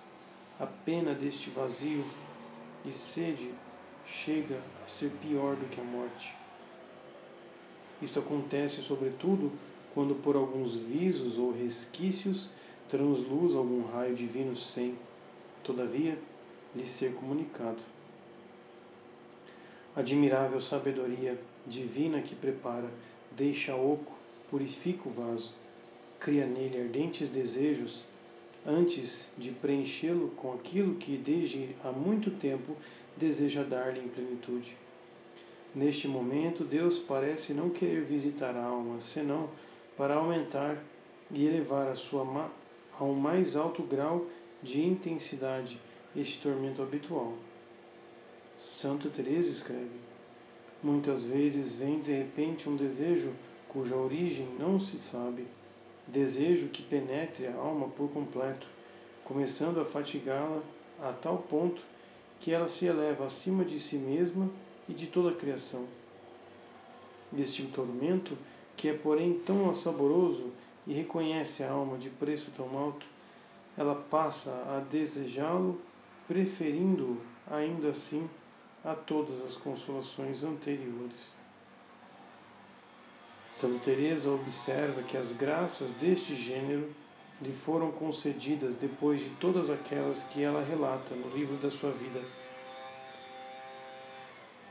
a 0.60 0.66
pena 0.66 1.14
deste 1.14 1.50
vazio 1.50 2.06
e 2.86 2.92
sede 2.92 3.52
chega 4.06 4.62
a 4.84 4.88
ser 4.88 5.12
pior 5.22 5.56
do 5.56 5.66
que 5.70 5.80
a 5.80 5.84
morte. 5.84 6.36
Isto 8.02 8.20
acontece, 8.20 8.82
sobretudo, 8.82 9.52
quando 9.94 10.16
por 10.16 10.36
alguns 10.36 10.76
visos 10.76 11.38
ou 11.38 11.52
resquícios 11.52 12.50
transluz 12.88 13.56
algum 13.56 13.86
raio 13.86 14.16
divino 14.16 14.56
sem, 14.56 14.98
todavia, 15.64 16.18
lhe 16.76 16.86
ser 16.86 17.14
comunicado. 17.14 17.80
Admirável 19.96 20.62
sabedoria 20.62 21.40
divina 21.66 22.22
que 22.22 22.36
prepara, 22.36 22.90
deixa 23.32 23.76
oco, 23.76 24.17
purifica 24.50 25.08
o 25.08 25.12
vaso, 25.12 25.54
cria 26.20 26.46
nele 26.46 26.82
ardentes 26.82 27.30
desejos, 27.30 28.06
antes 28.66 29.30
de 29.38 29.52
preenchê-lo 29.52 30.30
com 30.36 30.54
aquilo 30.54 30.96
que 30.96 31.18
desde 31.18 31.76
há 31.84 31.92
muito 31.92 32.32
tempo 32.32 32.76
deseja 33.16 33.64
dar-lhe 33.64 34.00
em 34.00 34.08
plenitude. 34.08 34.76
Neste 35.74 36.08
momento, 36.08 36.64
Deus 36.64 36.98
parece 36.98 37.54
não 37.54 37.70
querer 37.70 38.04
visitar 38.04 38.56
a 38.56 38.64
alma, 38.64 39.00
senão 39.00 39.50
para 39.96 40.16
aumentar 40.16 40.78
e 41.32 41.46
elevar 41.46 41.88
a 41.88 41.96
sua 41.96 42.52
a 43.00 43.04
um 43.04 43.14
mais 43.14 43.56
alto 43.56 43.84
grau 43.84 44.26
de 44.62 44.84
intensidade 44.84 45.80
este 46.16 46.42
tormento 46.42 46.82
habitual. 46.82 47.34
Santa 48.58 49.10
Teresa 49.10 49.50
escreve: 49.50 50.00
Muitas 50.82 51.24
vezes 51.24 51.74
vem 51.74 52.00
de 52.00 52.12
repente 52.12 52.68
um 52.68 52.76
desejo 52.76 53.34
cuja 53.70 53.96
origem 53.96 54.48
não 54.60 54.80
se 54.80 55.00
sabe, 55.00 55.48
desejo 56.08 56.70
que 56.70 56.82
penetre 56.82 57.48
a 57.48 57.56
alma 57.56 57.88
por 57.90 58.10
completo, 58.10 58.68
começando 59.24 59.80
a 59.80 59.86
fatigá-la 59.86 60.62
a 61.02 61.12
tal 61.12 61.40
ponto 61.40 61.82
que 62.40 62.52
ela 62.52 62.68
se 62.68 62.86
eleva 62.86 63.26
acima 63.26 63.66
de 63.66 63.80
si 63.80 63.98
mesma 63.98 64.50
e 64.88 64.94
de 64.94 65.08
toda 65.08 65.30
a 65.30 65.36
criação. 65.36 65.86
Este 67.38 67.64
tormento, 67.64 68.38
que 68.76 68.88
é 68.88 68.94
porém 68.94 69.34
tão 69.40 69.76
saboroso 69.76 70.52
e 70.86 70.94
reconhece 70.94 71.64
a 71.64 71.72
alma 71.72 71.98
de 71.98 72.10
preço 72.10 72.52
tão 72.56 72.78
alto, 72.78 73.06
ela 73.78 73.96
passa 73.96 74.50
a 74.50 74.80
desejá-lo, 74.80 75.80
preferindo-o 76.28 77.22
ainda 77.52 77.90
assim 77.90 78.30
a 78.84 78.96
todas 78.96 79.42
as 79.42 79.56
consolações 79.56 80.44
anteriores. 80.44 81.34
Santa 83.58 83.86
Teresa 83.86 84.30
observa 84.30 85.02
que 85.02 85.18
as 85.18 85.32
graças 85.32 85.92
deste 85.94 86.36
gênero 86.36 86.92
lhe 87.42 87.52
foram 87.52 87.92
concedidas 87.92 88.76
depois 88.76 89.20
de 89.20 89.32
todas 89.32 89.72
aquelas 89.72 90.22
que 90.22 90.44
ela 90.44 90.64
relata 90.64 91.16
no 91.16 91.36
livro 91.36 91.58
da 91.58 91.72
sua 91.72 91.90
vida. 91.90 92.22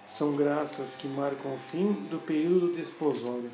São 0.07 0.37
graças 0.37 0.95
que 0.95 1.09
marcam 1.09 1.53
o 1.53 1.59
fim 1.59 1.95
do 2.09 2.21
período 2.21 2.77
desposório. 2.77 3.51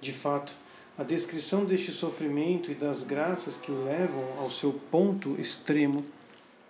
De 0.00 0.12
fato, 0.12 0.52
a 0.96 1.02
descrição 1.02 1.64
deste 1.64 1.90
sofrimento 1.90 2.70
e 2.70 2.74
das 2.76 3.02
graças 3.02 3.56
que 3.56 3.72
o 3.72 3.84
levam 3.84 4.38
ao 4.38 4.48
seu 4.48 4.74
ponto 4.92 5.34
extremo 5.40 6.06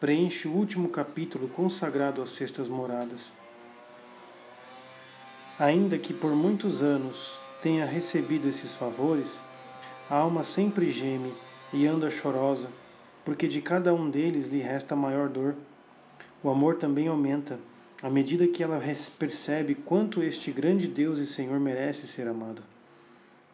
preenche 0.00 0.48
o 0.48 0.52
último 0.52 0.88
capítulo 0.88 1.46
consagrado 1.48 2.22
às 2.22 2.30
sextas 2.30 2.68
moradas. 2.68 3.34
Ainda 5.58 5.96
que 5.96 6.12
por 6.12 6.32
muitos 6.32 6.82
anos 6.82 7.38
tenha 7.62 7.86
recebido 7.86 8.46
esses 8.46 8.74
favores, 8.74 9.40
a 10.10 10.14
alma 10.14 10.42
sempre 10.42 10.90
geme 10.90 11.32
e 11.72 11.86
anda 11.86 12.10
chorosa, 12.10 12.68
porque 13.24 13.48
de 13.48 13.62
cada 13.62 13.94
um 13.94 14.10
deles 14.10 14.48
lhe 14.48 14.60
resta 14.60 14.94
maior 14.94 15.30
dor. 15.30 15.54
O 16.42 16.50
amor 16.50 16.76
também 16.76 17.08
aumenta, 17.08 17.58
à 18.02 18.10
medida 18.10 18.46
que 18.46 18.62
ela 18.62 18.78
percebe 19.18 19.74
quanto 19.74 20.22
este 20.22 20.50
grande 20.50 20.86
Deus 20.86 21.18
e 21.18 21.24
Senhor 21.24 21.58
merece 21.58 22.06
ser 22.06 22.28
amado. 22.28 22.62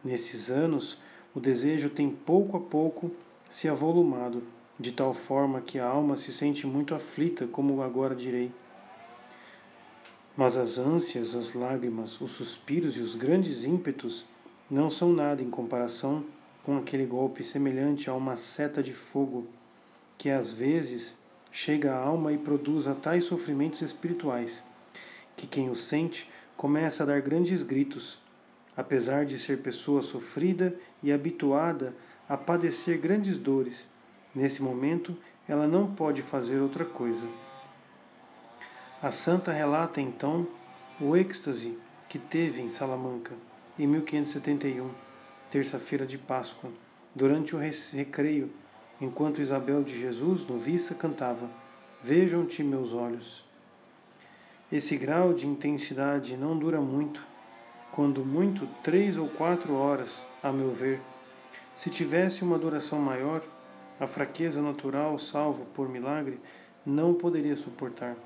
Nesses 0.04 0.50
anos, 0.50 0.98
o 1.32 1.38
desejo 1.38 1.88
tem 1.88 2.10
pouco 2.10 2.56
a 2.56 2.60
pouco 2.60 3.12
se 3.48 3.68
avolumado 3.68 4.42
de 4.76 4.90
tal 4.90 5.14
forma 5.14 5.60
que 5.60 5.78
a 5.78 5.86
alma 5.86 6.16
se 6.16 6.32
sente 6.32 6.66
muito 6.66 6.96
aflita, 6.96 7.46
como 7.46 7.80
agora 7.80 8.16
direi. 8.16 8.50
Mas 10.36 10.56
as 10.56 10.78
ânsias, 10.78 11.34
as 11.34 11.54
lágrimas, 11.54 12.20
os 12.20 12.30
suspiros 12.32 12.96
e 12.96 13.00
os 13.00 13.14
grandes 13.14 13.64
ímpetos 13.64 14.26
não 14.70 14.90
são 14.90 15.12
nada 15.12 15.42
em 15.42 15.50
comparação 15.50 16.24
com 16.62 16.76
aquele 16.76 17.04
golpe 17.04 17.44
semelhante 17.44 18.08
a 18.08 18.14
uma 18.14 18.36
seta 18.36 18.82
de 18.82 18.92
fogo 18.92 19.46
que 20.16 20.30
às 20.30 20.52
vezes 20.52 21.18
chega 21.50 21.92
à 21.92 21.98
alma 21.98 22.32
e 22.32 22.38
produz 22.38 22.86
a 22.86 22.94
tais 22.94 23.24
sofrimentos 23.24 23.82
espirituais 23.82 24.64
que 25.36 25.46
quem 25.46 25.68
o 25.68 25.74
sente 25.74 26.30
começa 26.56 27.02
a 27.02 27.06
dar 27.06 27.20
grandes 27.20 27.62
gritos, 27.62 28.18
apesar 28.76 29.24
de 29.24 29.38
ser 29.38 29.58
pessoa 29.58 30.02
sofrida 30.02 30.74
e 31.02 31.12
habituada 31.12 31.94
a 32.28 32.36
padecer 32.36 32.98
grandes 32.98 33.36
dores 33.38 33.88
Nesse 34.34 34.62
momento, 34.62 35.14
ela 35.46 35.68
não 35.68 35.94
pode 35.94 36.22
fazer 36.22 36.58
outra 36.58 36.86
coisa. 36.86 37.26
A 39.02 39.10
santa 39.10 39.50
relata 39.50 40.00
então 40.00 40.46
o 41.00 41.16
êxtase 41.16 41.76
que 42.08 42.20
teve 42.20 42.62
em 42.62 42.68
Salamanca 42.68 43.32
em 43.76 43.84
1571, 43.84 44.88
terça-feira 45.50 46.06
de 46.06 46.16
Páscoa, 46.16 46.70
durante 47.12 47.56
o 47.56 47.58
recreio, 47.58 48.52
enquanto 49.00 49.40
Isabel 49.40 49.82
de 49.82 49.98
Jesus, 49.98 50.46
noviça, 50.46 50.94
cantava: 50.94 51.50
Vejam-te 52.00 52.62
meus 52.62 52.92
olhos. 52.92 53.44
Esse 54.70 54.96
grau 54.96 55.34
de 55.34 55.48
intensidade 55.48 56.36
não 56.36 56.56
dura 56.56 56.80
muito, 56.80 57.26
quando 57.90 58.24
muito 58.24 58.68
três 58.84 59.16
ou 59.18 59.28
quatro 59.28 59.74
horas, 59.74 60.24
a 60.40 60.52
meu 60.52 60.70
ver. 60.70 61.00
Se 61.74 61.90
tivesse 61.90 62.44
uma 62.44 62.56
duração 62.56 63.00
maior, 63.00 63.42
a 63.98 64.06
fraqueza 64.06 64.62
natural, 64.62 65.18
salvo 65.18 65.64
por 65.74 65.88
milagre, 65.88 66.38
não 66.86 67.14
poderia 67.14 67.56
suportar. 67.56 68.16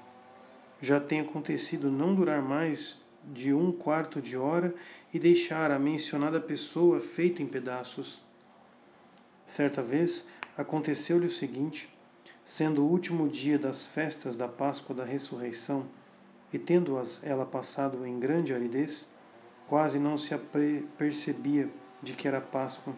Já 0.80 1.00
tem 1.00 1.20
acontecido 1.20 1.90
não 1.90 2.14
durar 2.14 2.42
mais 2.42 2.96
de 3.24 3.52
um 3.52 3.72
quarto 3.72 4.20
de 4.20 4.36
hora 4.36 4.74
e 5.12 5.18
deixar 5.18 5.70
a 5.70 5.78
mencionada 5.78 6.40
pessoa 6.40 7.00
feita 7.00 7.42
em 7.42 7.46
pedaços. 7.46 8.22
Certa 9.46 9.82
vez 9.82 10.26
aconteceu-lhe 10.56 11.26
o 11.26 11.30
seguinte: 11.30 11.88
sendo 12.44 12.84
o 12.84 12.90
último 12.90 13.28
dia 13.28 13.58
das 13.58 13.86
festas 13.86 14.36
da 14.36 14.48
Páscoa 14.48 14.94
da 14.94 15.04
Ressurreição, 15.04 15.86
e 16.52 16.58
tendo-as 16.58 17.22
ela 17.24 17.44
passado 17.44 18.06
em 18.06 18.18
grande 18.18 18.54
aridez, 18.54 19.06
quase 19.66 19.98
não 19.98 20.16
se 20.16 20.36
percebia 20.96 21.68
de 22.02 22.12
que 22.12 22.28
era 22.28 22.40
Páscoa 22.40 22.94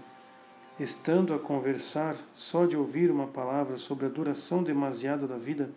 estando 0.78 1.34
a 1.34 1.38
conversar, 1.38 2.16
só 2.34 2.64
de 2.64 2.76
ouvir 2.76 3.10
uma 3.10 3.26
palavra 3.26 3.76
sobre 3.76 4.06
a 4.06 4.08
duração 4.08 4.62
demasiada 4.62 5.26
da 5.26 5.36
vida, 5.36 5.70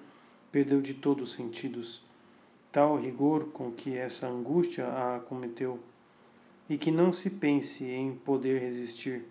perdeu 0.52 0.82
de 0.82 0.94
todos 0.94 1.30
os 1.30 1.36
sentidos. 1.36 2.04
Tal 2.72 2.98
rigor 2.98 3.52
com 3.52 3.72
que 3.72 3.96
essa 3.96 4.28
angústia 4.28 4.86
a 4.88 5.18
acometeu, 5.18 5.80
e 6.70 6.78
que 6.78 6.92
não 6.92 7.12
se 7.12 7.30
pense 7.30 7.84
em 7.84 8.16
poder 8.16 8.62
resistir. 8.62 9.26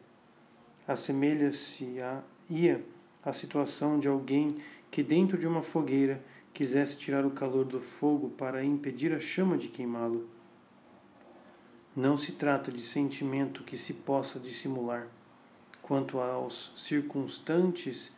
Assemelha-se 0.86 2.00
a 2.00 2.22
ia 2.48 2.84
a 3.22 3.32
situação 3.32 3.98
de 3.98 4.08
alguém 4.08 4.58
que 4.90 5.02
dentro 5.02 5.38
de 5.38 5.46
uma 5.46 5.62
fogueira 5.62 6.22
quisesse 6.52 6.96
tirar 6.96 7.24
o 7.24 7.30
calor 7.30 7.64
do 7.64 7.80
fogo 7.80 8.30
para 8.30 8.64
impedir 8.64 9.12
a 9.14 9.20
chama 9.20 9.56
de 9.56 9.68
queimá-lo. 9.68 10.28
Não 11.96 12.16
se 12.16 12.32
trata 12.32 12.70
de 12.70 12.82
sentimento 12.82 13.62
que 13.62 13.76
se 13.76 13.94
possa 13.94 14.38
dissimular 14.38 15.08
Quanto 15.90 16.20
aos 16.20 16.72
circunstantes, 16.76 18.12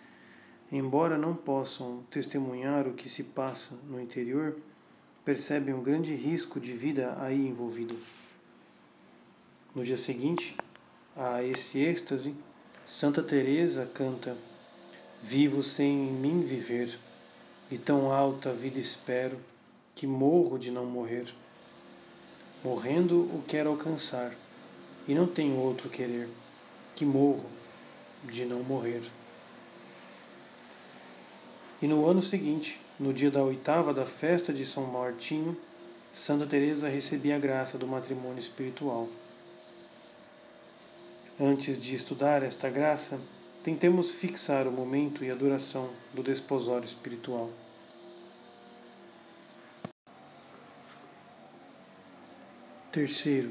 embora 0.72 1.18
não 1.18 1.34
possam 1.34 2.02
testemunhar 2.10 2.88
o 2.88 2.94
que 2.94 3.08
se 3.08 3.22
passa 3.22 3.74
no 3.86 4.00
interior, 4.00 4.56
percebem 5.22 5.74
um 5.74 5.82
grande 5.82 6.14
risco 6.14 6.58
de 6.58 6.72
vida 6.72 7.14
aí 7.20 7.46
envolvido. 7.46 7.96
No 9.74 9.84
dia 9.84 9.98
seguinte, 9.98 10.56
a 11.14 11.44
esse 11.44 11.78
êxtase, 11.78 12.34
Santa 12.86 13.22
Teresa 13.22 13.86
canta: 13.94 14.36
Vivo 15.22 15.62
sem 15.62 16.08
em 16.08 16.12
mim 16.12 16.40
viver, 16.40 16.98
e 17.70 17.76
tão 17.76 18.10
alta 18.10 18.52
vida 18.52 18.78
espero 18.78 19.38
que 19.94 20.06
morro 20.06 20.58
de 20.58 20.70
não 20.70 20.86
morrer. 20.86 21.26
Morrendo 22.64 23.20
o 23.20 23.44
quero 23.46 23.70
alcançar, 23.70 24.32
e 25.06 25.14
não 25.14 25.26
tenho 25.26 25.56
outro 25.56 25.90
querer, 25.90 26.28
que 26.94 27.04
morro 27.04 27.46
de 28.24 28.44
não 28.44 28.62
morrer. 28.62 29.02
E 31.82 31.88
no 31.88 32.06
ano 32.08 32.22
seguinte, 32.22 32.80
no 32.98 33.12
dia 33.12 33.28
da 33.28 33.42
oitava 33.42 33.92
da 33.92 34.06
festa 34.06 34.52
de 34.52 34.64
São 34.64 34.86
Martinho, 34.86 35.56
Santa 36.14 36.46
Teresa 36.46 36.88
recebia 36.88 37.34
a 37.34 37.40
graça 37.40 37.76
do 37.76 37.88
matrimônio 37.88 38.38
espiritual. 38.38 39.08
Antes 41.40 41.82
de 41.82 41.96
estudar 41.96 42.44
esta 42.44 42.70
graça, 42.70 43.18
tentemos 43.64 44.12
fixar 44.12 44.68
o 44.68 44.70
momento 44.70 45.24
e 45.24 45.30
a 45.32 45.34
duração 45.34 45.90
do 46.14 46.22
desposório 46.22 46.86
espiritual. 46.86 47.50
Terceiro, 52.92 53.50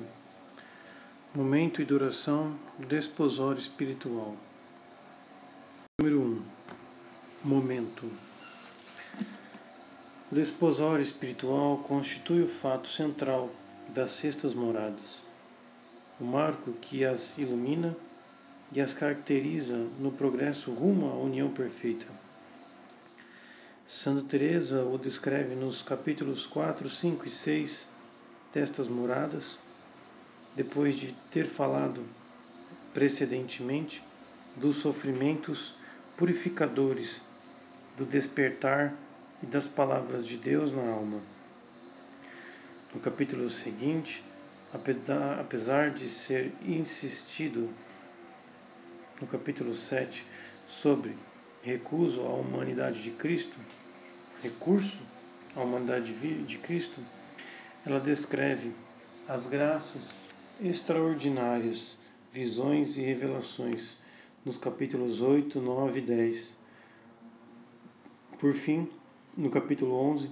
momento 1.36 1.82
e 1.82 1.86
duração 1.86 2.56
do 2.80 2.86
desposório 2.86 3.60
espiritual. 3.60 4.38
Número 6.00 6.22
1. 6.22 6.24
Um, 6.24 6.61
momento. 7.44 8.06
O 10.32 10.36
desposório 10.36 11.02
espiritual 11.02 11.80
constitui 11.80 12.44
o 12.44 12.48
fato 12.48 12.88
central 12.88 13.50
das 13.90 14.12
sextas 14.12 14.54
moradas, 14.54 15.24
o 16.20 16.24
marco 16.24 16.72
que 16.74 17.04
as 17.04 17.38
ilumina 17.38 17.98
e 18.72 18.80
as 18.80 18.94
caracteriza 18.94 19.76
no 20.00 20.12
progresso 20.12 20.72
rumo 20.72 21.10
à 21.10 21.16
união 21.16 21.50
perfeita. 21.50 22.06
Santa 23.88 24.22
Teresa 24.30 24.86
o 24.86 24.98
descreve 24.98 25.56
nos 25.56 25.82
capítulos 25.82 26.46
4, 26.46 26.90
5 26.90 27.28
e 27.28 27.30
6 27.30 27.88
destas 28.54 28.88
moradas, 28.88 29.60
depois 30.56 30.96
de 30.96 31.12
ter 31.32 31.46
falado 31.46 32.06
precedentemente 32.94 34.04
dos 34.56 34.78
sofrimentos 34.78 35.74
purificadores, 36.16 37.24
do 37.98 38.06
despertar 38.06 38.94
e 39.42 39.46
das 39.46 39.68
palavras 39.68 40.26
de 40.26 40.38
Deus 40.38 40.72
na 40.72 40.92
alma. 40.92 41.22
No 42.94 43.00
capítulo 43.00 43.50
seguinte, 43.50 44.24
apesar 44.74 45.92
de 45.92 46.08
ser 46.08 46.52
insistido 46.66 47.70
no 49.20 49.28
capítulo 49.28 49.74
7 49.76 50.26
sobre 50.68 51.16
recuso 51.62 52.22
à 52.22 52.30
humanidade 52.30 53.02
de 53.02 53.12
Cristo, 53.12 53.58
recurso 54.42 55.00
à 55.56 55.62
humanidade 55.62 56.14
de 56.14 56.58
Cristo, 56.58 57.00
ela 57.86 58.00
descreve 58.00 58.72
as 59.28 59.46
graças 59.46 60.18
extraordinárias, 60.62 61.98
visões 62.32 62.98
e 62.98 63.02
revelações 63.02 63.98
nos 64.46 64.58
capítulos 64.58 65.22
8, 65.22 65.60
9 65.60 66.00
e 66.00 66.02
10. 66.02 66.61
Por 68.42 68.54
fim, 68.54 68.90
no 69.38 69.52
capítulo 69.52 69.94
11, 69.94 70.32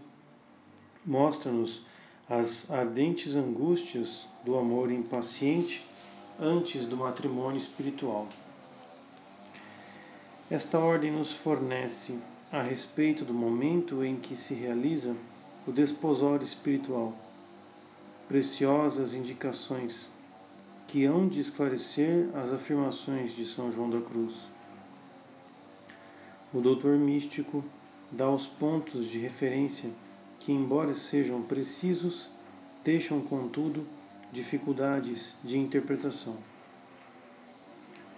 mostra-nos 1.05 1.85
as 2.27 2.69
ardentes 2.71 3.35
angústias 3.35 4.27
do 4.43 4.57
amor 4.57 4.91
impaciente 4.91 5.85
antes 6.39 6.87
do 6.87 6.97
matrimônio 6.97 7.59
espiritual. 7.59 8.27
Esta 10.49 10.79
ordem 10.79 11.11
nos 11.11 11.31
fornece, 11.31 12.17
a 12.51 12.63
respeito 12.63 13.23
do 13.23 13.31
momento 13.31 14.03
em 14.03 14.15
que 14.15 14.35
se 14.35 14.55
realiza 14.55 15.15
o 15.67 15.71
desposório 15.71 16.43
espiritual, 16.43 17.13
preciosas 18.27 19.13
indicações 19.13 20.09
que 20.87 21.05
hão 21.05 21.27
de 21.27 21.39
esclarecer 21.39 22.27
as 22.35 22.51
afirmações 22.51 23.35
de 23.35 23.45
São 23.45 23.71
João 23.71 23.87
da 23.87 24.01
Cruz. 24.01 24.33
O 26.51 26.59
doutor 26.59 26.97
místico 26.97 27.63
dá 28.11 28.29
os 28.29 28.47
pontos 28.47 29.07
de 29.07 29.19
referência 29.19 29.91
que, 30.39 30.51
embora 30.51 30.93
sejam 30.93 31.41
precisos, 31.41 32.29
deixam, 32.83 33.21
contudo, 33.21 33.85
dificuldades 34.31 35.33
de 35.43 35.57
interpretação. 35.57 36.37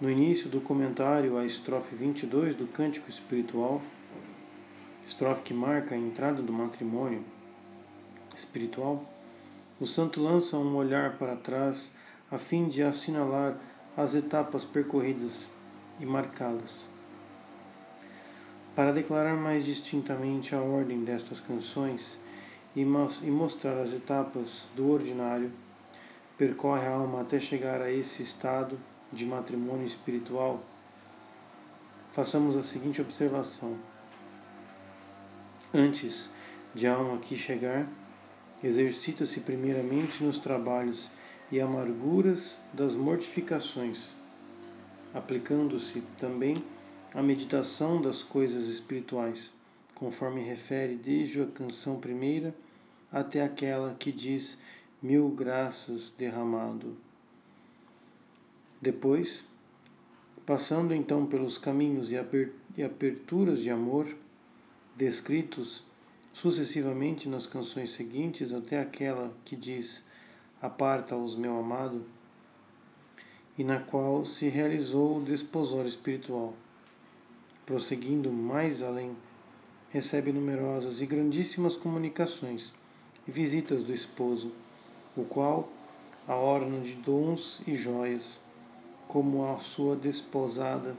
No 0.00 0.10
início 0.10 0.48
do 0.48 0.60
comentário 0.60 1.38
à 1.38 1.44
estrofe 1.44 1.94
22 1.94 2.56
do 2.56 2.66
Cântico 2.66 3.08
Espiritual, 3.08 3.80
estrofe 5.06 5.42
que 5.42 5.54
marca 5.54 5.94
a 5.94 5.98
entrada 5.98 6.42
do 6.42 6.52
matrimônio 6.52 7.24
espiritual, 8.34 9.04
o 9.80 9.86
santo 9.86 10.22
lança 10.22 10.56
um 10.56 10.76
olhar 10.76 11.18
para 11.18 11.36
trás 11.36 11.90
a 12.30 12.38
fim 12.38 12.68
de 12.68 12.82
assinalar 12.82 13.56
as 13.96 14.14
etapas 14.14 14.64
percorridas 14.64 15.50
e 16.00 16.06
marcá-las. 16.06 16.91
Para 18.74 18.92
declarar 18.92 19.36
mais 19.36 19.66
distintamente 19.66 20.54
a 20.54 20.60
ordem 20.60 21.04
destas 21.04 21.38
canções 21.40 22.18
e 22.74 22.84
mostrar 22.84 23.78
as 23.82 23.92
etapas 23.92 24.64
do 24.74 24.90
ordinário, 24.90 25.52
percorre 26.38 26.86
a 26.86 26.94
alma 26.94 27.20
até 27.20 27.38
chegar 27.38 27.82
a 27.82 27.92
esse 27.92 28.22
estado 28.22 28.78
de 29.12 29.26
matrimônio 29.26 29.86
espiritual, 29.86 30.62
façamos 32.12 32.56
a 32.56 32.62
seguinte 32.62 33.02
observação. 33.02 33.76
Antes 35.74 36.30
de 36.74 36.86
a 36.86 36.94
alma 36.94 37.16
aqui 37.16 37.36
chegar, 37.36 37.86
exercita-se 38.64 39.40
primeiramente 39.40 40.24
nos 40.24 40.38
trabalhos 40.38 41.10
e 41.50 41.60
amarguras 41.60 42.56
das 42.72 42.94
mortificações, 42.94 44.12
aplicando-se 45.12 46.00
também 46.18 46.64
à 47.14 47.22
meditação 47.22 48.00
das 48.00 48.22
coisas 48.22 48.68
espirituais, 48.68 49.52
conforme 49.94 50.42
refere 50.42 50.96
desde 50.96 51.42
a 51.42 51.46
canção 51.46 52.00
primeira 52.00 52.54
até 53.10 53.42
aquela 53.42 53.94
que 53.98 54.10
diz 54.10 54.58
mil 55.02 55.28
graças 55.28 56.12
derramado. 56.16 56.96
Depois, 58.80 59.44
passando 60.46 60.94
então 60.94 61.26
pelos 61.26 61.58
caminhos 61.58 62.10
e 62.10 62.16
aberturas 62.82 63.60
de 63.60 63.70
amor 63.70 64.08
descritos 64.96 65.84
sucessivamente 66.32 67.28
nas 67.28 67.46
canções 67.46 67.90
seguintes 67.90 68.52
até 68.52 68.80
aquela 68.80 69.32
que 69.44 69.54
diz 69.54 70.04
Aparta-os, 70.60 71.34
meu 71.34 71.58
amado, 71.58 72.04
e 73.58 73.64
na 73.64 73.80
qual 73.80 74.24
se 74.24 74.48
realizou 74.48 75.18
o 75.18 75.24
desposório 75.24 75.88
espiritual. 75.88 76.54
Prosseguindo 77.64 78.30
mais 78.32 78.82
além, 78.82 79.16
recebe 79.90 80.32
numerosas 80.32 81.00
e 81.00 81.06
grandíssimas 81.06 81.76
comunicações 81.76 82.72
e 83.26 83.30
visitas 83.30 83.84
do 83.84 83.94
esposo, 83.94 84.50
o 85.16 85.24
qual 85.24 85.68
a 86.26 86.34
orna 86.34 86.80
de 86.80 86.94
dons 86.94 87.60
e 87.66 87.76
joias, 87.76 88.40
como 89.06 89.46
a 89.52 89.58
sua 89.58 89.94
desposada, 89.94 90.96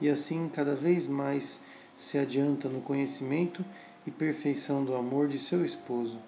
e 0.00 0.08
assim 0.08 0.48
cada 0.48 0.74
vez 0.74 1.06
mais 1.06 1.60
se 1.98 2.18
adianta 2.18 2.68
no 2.68 2.80
conhecimento 2.80 3.64
e 4.06 4.10
perfeição 4.10 4.84
do 4.84 4.94
amor 4.94 5.28
de 5.28 5.38
seu 5.38 5.64
esposo. 5.64 6.18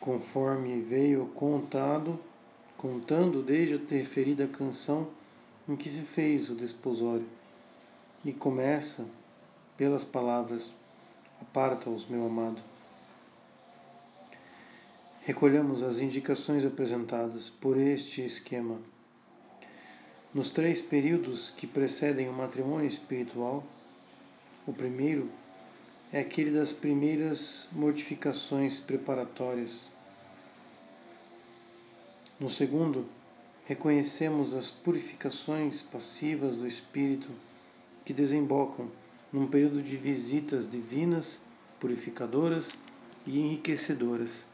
Conforme 0.00 0.80
veio 0.80 1.26
contado, 1.34 2.18
contando 2.76 3.42
desde 3.42 3.76
a 3.76 3.96
referida 3.96 4.46
canção 4.48 5.08
em 5.68 5.76
que 5.76 5.88
se 5.88 6.00
fez 6.00 6.50
o 6.50 6.54
desposório, 6.54 7.26
e 8.24 8.32
começa 8.32 9.04
pelas 9.76 10.04
palavras: 10.04 10.74
Aparta-os, 11.40 12.06
meu 12.06 12.26
amado. 12.26 12.60
Recolhamos 15.22 15.82
as 15.82 15.98
indicações 15.98 16.64
apresentadas 16.64 17.48
por 17.48 17.76
este 17.76 18.24
esquema 18.24 18.78
nos 20.34 20.50
três 20.50 20.80
períodos 20.80 21.50
que 21.50 21.66
precedem 21.66 22.26
o 22.26 22.32
matrimônio 22.32 22.88
espiritual, 22.88 23.62
o 24.66 24.72
primeiro 24.72 25.28
é 26.10 26.20
aquele 26.20 26.50
das 26.50 26.72
primeiras 26.72 27.68
mortificações 27.70 28.80
preparatórias. 28.80 29.90
No 32.40 32.48
segundo, 32.48 33.06
reconhecemos 33.66 34.54
as 34.54 34.70
purificações 34.70 35.82
passivas 35.82 36.56
do 36.56 36.66
espírito 36.66 37.28
que 38.04 38.12
desembocam 38.12 38.88
num 39.32 39.46
período 39.46 39.82
de 39.82 39.96
visitas 39.96 40.70
divinas, 40.70 41.40
purificadoras 41.80 42.78
e 43.26 43.38
enriquecedoras, 43.38 44.44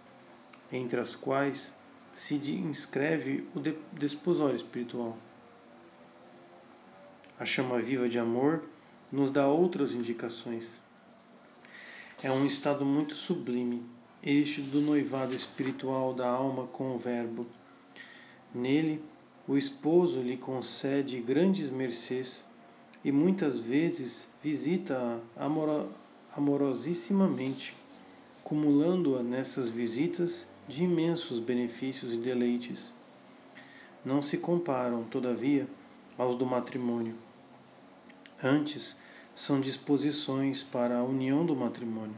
entre 0.70 1.00
as 1.00 1.16
quais 1.16 1.72
se 2.12 2.34
inscreve 2.34 3.46
o 3.54 3.60
desposório 3.96 4.56
espiritual. 4.56 5.16
A 7.38 7.44
chama 7.44 7.80
viva 7.80 8.08
de 8.08 8.18
amor 8.18 8.64
nos 9.10 9.30
dá 9.30 9.46
outras 9.46 9.94
indicações. 9.94 10.80
É 12.22 12.30
um 12.30 12.44
estado 12.44 12.84
muito 12.84 13.14
sublime, 13.14 13.82
este 14.22 14.60
do 14.60 14.80
noivado 14.80 15.34
espiritual 15.34 16.12
da 16.12 16.28
alma 16.28 16.66
com 16.66 16.94
o 16.94 16.98
Verbo. 16.98 17.46
Nele, 18.52 19.00
o 19.46 19.56
esposo 19.56 20.20
lhe 20.20 20.36
concede 20.36 21.20
grandes 21.20 21.70
mercês 21.70 22.44
e 23.04 23.12
muitas 23.12 23.58
vezes 23.58 24.28
visita-a 24.42 25.18
amoro 25.36 25.88
amorosissimamente, 26.36 27.74
cumulando-a 28.44 29.22
nessas 29.22 29.68
visitas 29.68 30.46
de 30.68 30.84
imensos 30.84 31.40
benefícios 31.40 32.12
e 32.12 32.16
deleites. 32.16 32.92
Não 34.04 34.22
se 34.22 34.38
comparam, 34.38 35.02
todavia, 35.04 35.66
aos 36.16 36.36
do 36.36 36.46
matrimônio 36.46 37.14
Antes, 38.42 38.94
são 39.34 39.60
disposições 39.60 40.62
para 40.62 40.98
a 40.98 41.02
união 41.02 41.44
do 41.44 41.56
matrimônio. 41.56 42.14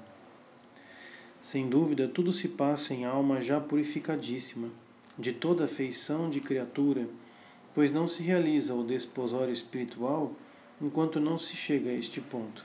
Sem 1.41 1.67
dúvida, 1.67 2.07
tudo 2.07 2.31
se 2.31 2.47
passa 2.47 2.93
em 2.93 3.07
alma 3.07 3.41
já 3.41 3.59
purificadíssima, 3.59 4.69
de 5.19 5.33
toda 5.33 5.67
feição 5.67 6.29
de 6.29 6.43
criatura, 6.43 7.09
pois 7.75 7.91
não 7.91 8.07
se 8.07 8.23
realiza 8.23 8.75
o 8.75 8.85
desposório 8.85 9.51
espiritual 9.51 10.33
enquanto 10.81 11.21
não 11.21 11.39
se 11.39 11.57
chega 11.57 11.91
a 11.91 11.95
este 11.95 12.21
ponto. 12.21 12.65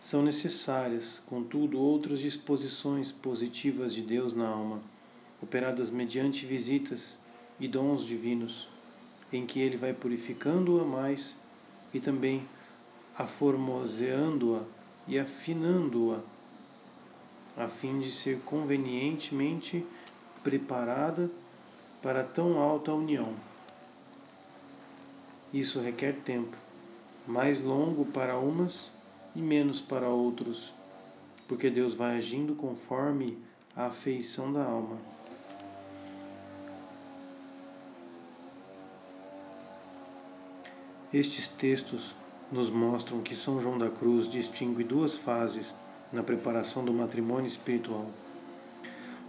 São 0.00 0.22
necessárias, 0.22 1.20
contudo, 1.26 1.78
outras 1.78 2.20
disposições 2.20 3.10
positivas 3.10 3.94
de 3.94 4.02
Deus 4.02 4.32
na 4.32 4.48
alma, 4.48 4.80
operadas 5.42 5.90
mediante 5.90 6.46
visitas 6.46 7.18
e 7.58 7.66
dons 7.66 8.04
divinos, 8.04 8.68
em 9.32 9.46
que 9.46 9.60
Ele 9.60 9.76
vai 9.76 9.92
purificando-a 9.92 10.84
mais 10.84 11.36
e 11.92 12.00
também 12.00 12.46
aformoseando-a 13.16 14.62
e 15.08 15.18
afinando-a 15.18 16.20
a 17.56 17.68
fim 17.68 17.98
de 17.98 18.10
ser 18.10 18.40
convenientemente 18.40 19.84
preparada 20.42 21.30
para 22.02 22.22
tão 22.22 22.58
alta 22.58 22.92
união. 22.92 23.34
Isso 25.52 25.80
requer 25.80 26.16
tempo, 26.16 26.56
mais 27.26 27.60
longo 27.60 28.04
para 28.04 28.38
umas 28.38 28.90
e 29.34 29.40
menos 29.40 29.80
para 29.80 30.08
outros, 30.08 30.72
porque 31.48 31.68
Deus 31.68 31.94
vai 31.94 32.16
agindo 32.16 32.54
conforme 32.54 33.36
a 33.74 33.86
afeição 33.86 34.52
da 34.52 34.64
alma. 34.64 34.96
Estes 41.12 41.48
textos 41.48 42.14
nos 42.50 42.70
mostram 42.70 43.20
que 43.20 43.34
São 43.34 43.60
João 43.60 43.78
da 43.78 43.88
Cruz 43.88 44.28
distingue 44.28 44.84
duas 44.84 45.16
fases 45.16 45.74
na 46.12 46.22
preparação 46.22 46.84
do 46.84 46.92
matrimônio 46.92 47.48
espiritual. 47.48 48.06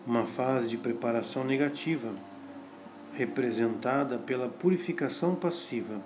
Uma 0.06 0.26
fase 0.26 0.68
de 0.68 0.78
preparação 0.78 1.44
negativa, 1.44 2.14
representada 3.14 4.18
pela 4.18 4.48
purificação 4.48 5.36
passiva, 5.36 6.00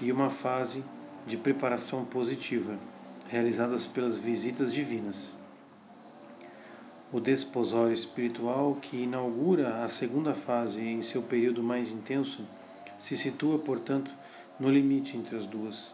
e 0.00 0.10
uma 0.10 0.30
fase 0.30 0.84
de 1.26 1.36
preparação 1.36 2.04
positiva, 2.04 2.76
realizadas 3.28 3.86
pelas 3.86 4.18
visitas 4.18 4.72
divinas. 4.72 5.32
O 7.12 7.20
desposório 7.20 7.92
espiritual, 7.92 8.76
que 8.80 8.96
inaugura 8.96 9.84
a 9.84 9.88
segunda 9.88 10.34
fase 10.34 10.80
em 10.80 11.02
seu 11.02 11.22
período 11.22 11.62
mais 11.62 11.90
intenso, 11.90 12.42
se 12.98 13.16
situa, 13.16 13.58
portanto, 13.58 14.10
no 14.58 14.70
limite 14.70 15.16
entre 15.16 15.36
as 15.36 15.44
duas. 15.44 15.92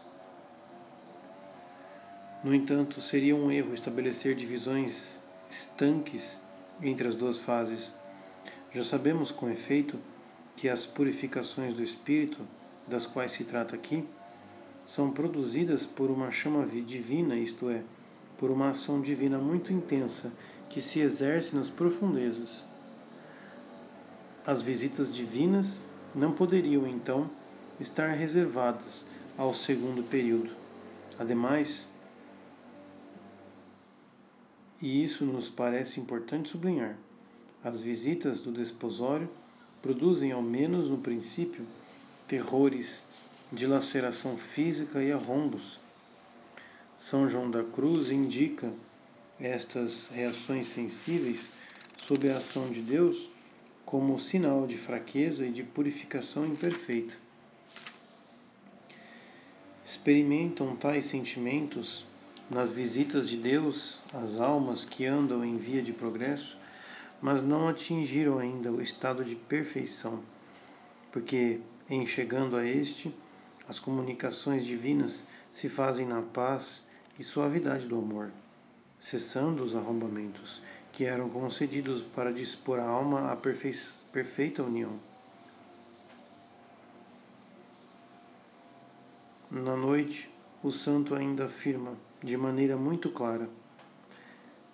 No 2.41 2.55
entanto, 2.55 3.01
seria 3.01 3.35
um 3.35 3.51
erro 3.51 3.73
estabelecer 3.73 4.33
divisões 4.33 5.17
estanques 5.49 6.39
entre 6.81 7.07
as 7.07 7.15
duas 7.15 7.37
fases. 7.37 7.93
Já 8.73 8.83
sabemos 8.83 9.29
com 9.29 9.49
efeito 9.49 9.99
que 10.55 10.69
as 10.69 10.85
purificações 10.85 11.73
do 11.73 11.83
espírito, 11.83 12.39
das 12.89 13.05
quais 13.05 13.31
se 13.31 13.43
trata 13.43 13.75
aqui, 13.75 14.05
são 14.85 15.11
produzidas 15.11 15.85
por 15.85 16.09
uma 16.09 16.31
chama 16.31 16.65
divina, 16.65 17.35
isto 17.35 17.69
é, 17.69 17.83
por 18.37 18.49
uma 18.49 18.69
ação 18.69 18.99
divina 18.99 19.37
muito 19.37 19.71
intensa 19.71 20.31
que 20.69 20.81
se 20.81 20.99
exerce 20.99 21.55
nas 21.55 21.69
profundezas. 21.69 22.65
As 24.45 24.61
visitas 24.61 25.13
divinas 25.13 25.79
não 26.15 26.31
poderiam, 26.31 26.87
então, 26.87 27.29
estar 27.79 28.07
reservadas 28.09 29.05
ao 29.37 29.53
segundo 29.53 30.03
período. 30.03 30.51
Ademais, 31.19 31.87
e 34.81 35.03
isso 35.03 35.25
nos 35.25 35.49
parece 35.49 35.99
importante 35.99 36.49
sublinhar. 36.49 36.97
As 37.63 37.81
visitas 37.81 38.39
do 38.39 38.51
desposório 38.51 39.29
produzem, 39.81 40.31
ao 40.31 40.41
menos 40.41 40.89
no 40.89 40.97
princípio, 40.97 41.65
terrores 42.29 43.01
de 43.51 43.65
laceração 43.65 44.37
física 44.37 45.01
e 45.03 45.11
arrombos. 45.11 45.79
São 46.95 47.27
João 47.27 47.49
da 47.49 47.63
Cruz 47.63 48.11
indica 48.11 48.71
estas 49.39 50.07
reações 50.09 50.67
sensíveis 50.67 51.51
sob 51.97 52.29
a 52.29 52.37
ação 52.37 52.69
de 52.69 52.81
Deus 52.81 53.29
como 53.83 54.19
sinal 54.19 54.67
de 54.67 54.77
fraqueza 54.77 55.43
e 55.43 55.51
de 55.51 55.63
purificação 55.63 56.45
imperfeita. 56.45 57.15
Experimentam 59.87 60.75
tais 60.75 61.05
sentimentos 61.05 62.05
nas 62.47 62.69
visitas 62.69 63.27
de 63.27 63.37
Deus 63.37 64.01
às 64.13 64.39
almas 64.39 64.85
que 64.85 65.03
andam 65.03 65.43
em 65.43 65.57
via 65.57 65.81
de 65.81 65.91
progresso, 65.91 66.59
mas 67.19 67.41
não 67.41 67.67
atingiram 67.67 68.37
ainda 68.37 68.71
o 68.71 68.79
estado 68.79 69.25
de 69.25 69.35
perfeição, 69.35 70.21
porque, 71.11 71.59
em 71.89 72.05
chegando 72.05 72.55
a 72.55 72.65
este, 72.65 73.13
as 73.67 73.79
comunicações 73.79 74.65
divinas 74.65 75.25
se 75.51 75.67
fazem 75.67 76.05
na 76.05 76.21
paz 76.21 76.83
e 77.17 77.23
suavidade 77.23 77.87
do 77.87 77.97
amor, 77.97 78.31
cessando 78.99 79.63
os 79.63 79.75
arrombamentos 79.75 80.61
que 80.91 81.05
eram 81.05 81.29
concedidos 81.29 82.01
para 82.01 82.31
dispor 82.31 82.79
a 82.79 82.87
alma 82.87 83.31
à 83.31 83.35
perfeita 83.35 84.63
união. 84.63 84.99
Na 89.49 89.75
noite, 89.75 90.29
o 90.61 90.71
santo 90.71 91.15
ainda 91.15 91.45
afirma 91.45 91.97
de 92.23 92.37
maneira 92.37 92.77
muito 92.77 93.09
clara. 93.09 93.49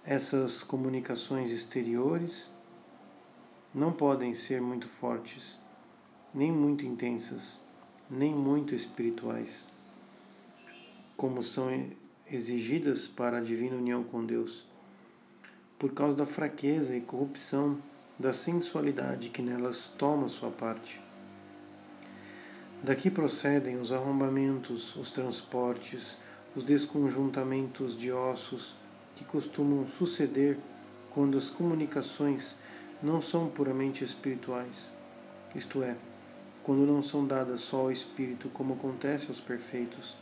Essas 0.04 0.62
comunicações 0.62 1.52
exteriores 1.52 2.50
não 3.74 3.92
podem 3.92 4.36
ser 4.36 4.62
muito 4.62 4.88
fortes, 4.88 5.58
nem 6.36 6.52
muito 6.52 6.86
intensas, 6.86 7.58
nem 8.12 8.36
muito 8.36 8.76
espirituais, 8.76 9.66
como 11.16 11.42
são 11.42 11.70
exigidas 12.30 13.08
para 13.08 13.38
a 13.38 13.42
divina 13.42 13.78
união 13.78 14.04
com 14.04 14.26
Deus, 14.26 14.66
por 15.80 15.94
causa 15.94 16.18
da 16.18 16.26
fraqueza 16.26 16.94
e 16.94 17.00
corrupção 17.00 17.78
da 18.20 18.34
sensualidade 18.34 19.30
que 19.30 19.42
nelas 19.42 19.88
toma 19.98 20.28
sua 20.28 20.52
parte. 20.52 21.00
Daqui 22.84 23.10
procedem 23.10 23.80
os 23.80 23.94
arrombamentos, 23.94 24.94
os 24.98 25.12
transportes, 25.12 26.18
os 26.54 26.64
desconjuntamentos 26.64 27.98
de 27.98 28.12
ossos 28.12 28.76
que 29.16 29.24
costumam 29.24 29.88
suceder 29.88 30.58
quando 31.12 31.38
as 31.38 31.50
comunicações 31.50 32.56
não 33.02 33.22
são 33.22 33.48
puramente 33.48 34.04
espirituais, 34.04 34.94
isto 35.56 35.82
é, 35.82 35.96
quando 36.66 36.80
não 36.80 37.00
são 37.00 37.24
dadas 37.28 37.62
só 37.62 37.82
ao 37.82 37.92
espírito, 37.92 38.50
como 38.50 38.74
acontece 38.74 39.28
aos 39.28 39.40
perfeitos. 39.40 40.18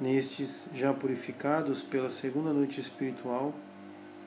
Nestes, 0.00 0.66
já 0.74 0.92
purificados 0.92 1.80
pela 1.80 2.10
segunda 2.10 2.52
noite 2.52 2.80
espiritual, 2.80 3.54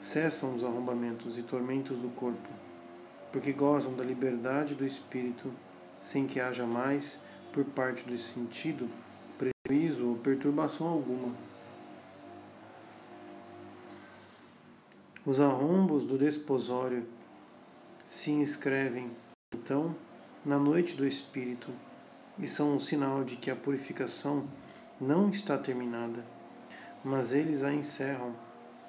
cessam 0.01 0.55
os 0.55 0.63
arrombamentos 0.63 1.38
e 1.38 1.43
tormentos 1.43 1.99
do 1.99 2.07
corpo, 2.15 2.47
porque 3.30 3.51
gozam 3.51 3.93
da 3.93 4.05
liberdade 4.05 4.73
do 4.73 4.86
espírito, 4.86 5.51
sem 5.99 6.25
que 6.25 6.39
haja 6.39 6.65
mais, 6.65 7.19
por 7.51 7.65
parte 7.65 8.05
do 8.05 8.17
sentido, 8.17 8.89
prejuízo 9.38 10.07
ou 10.07 10.15
perturbação 10.15 10.88
alguma. 10.88 11.36
Os 15.25 15.41
arrombos 15.41 16.05
do 16.05 16.17
desposório 16.17 17.05
se 18.07 18.32
inscrevem, 18.32 19.11
então, 19.53 19.93
na 20.45 20.57
noite 20.57 20.95
do 20.95 21.05
Espírito 21.05 21.69
e 22.37 22.47
são 22.47 22.75
um 22.75 22.79
sinal 22.79 23.23
de 23.23 23.35
que 23.35 23.51
a 23.51 23.55
purificação 23.55 24.45
não 24.99 25.29
está 25.29 25.57
terminada, 25.57 26.23
mas 27.03 27.33
eles 27.33 27.61
a 27.61 27.73
encerram 27.73 28.33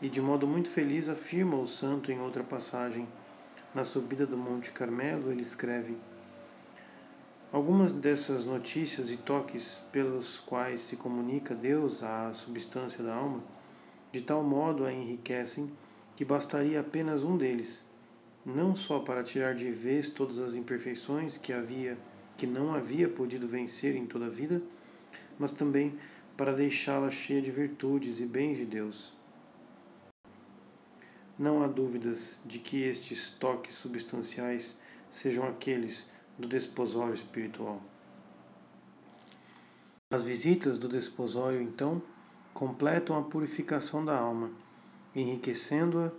e, 0.01 0.09
de 0.09 0.21
modo 0.21 0.47
muito 0.47 0.71
feliz, 0.71 1.09
afirma 1.09 1.57
o 1.57 1.67
santo 1.67 2.13
em 2.13 2.21
outra 2.21 2.45
passagem. 2.45 3.07
Na 3.75 3.85
subida 3.85 4.27
do 4.27 4.37
Monte 4.37 4.71
Carmelo, 4.71 5.31
ele 5.31 5.43
escreve. 5.43 5.97
Algumas 7.53 7.93
dessas 7.93 8.45
notícias 8.45 9.11
e 9.11 9.17
toques 9.17 9.81
pelos 9.91 10.39
quais 10.39 10.83
se 10.83 10.97
comunica 10.97 11.53
Deus 11.53 12.03
à 12.03 12.33
substância 12.33 13.03
da 13.03 13.15
alma, 13.15 13.41
de 14.13 14.21
tal 14.21 14.43
modo 14.43 14.85
a 14.85 14.93
enriquecem 14.93 15.71
que 16.15 16.25
bastaria 16.25 16.81
apenas 16.81 17.25
um 17.25 17.37
deles, 17.37 17.85
não 18.55 18.75
só 18.75 18.99
para 18.99 19.23
tirar 19.25 19.55
de 19.55 19.71
vez 19.71 20.11
todas 20.11 20.39
as 20.39 20.55
imperfeições 20.55 21.39
que 21.39 21.53
havia 21.53 21.97
que 22.37 22.47
não 22.47 22.75
havia 22.75 23.07
podido 23.07 23.47
vencer 23.47 23.95
em 23.95 24.07
toda 24.07 24.25
a 24.25 24.31
vida, 24.31 24.63
mas 25.39 25.53
também 25.53 25.99
para 26.39 26.55
deixá-la 26.55 27.11
cheia 27.11 27.43
de 27.43 27.51
virtudes 27.51 28.19
e 28.19 28.25
bens 28.25 28.57
de 28.57 28.65
Deus. 28.65 29.13
Não 31.39 31.63
há 31.63 31.67
dúvidas 31.67 32.41
de 32.47 32.59
que 32.59 32.83
estes 32.83 33.31
toques 33.33 33.75
substanciais 33.75 34.75
sejam 35.11 35.47
aqueles 35.47 36.09
do 36.39 36.49
desposório 36.49 37.13
espiritual. 37.13 37.83
As 40.11 40.23
visitas 40.23 40.79
do 40.79 40.89
desposório, 40.89 41.61
então, 41.61 42.03
completam 42.55 43.19
a 43.19 43.23
purificação 43.23 44.03
da 44.03 44.19
alma 44.19 44.51
enriquecendo-a 45.15 46.11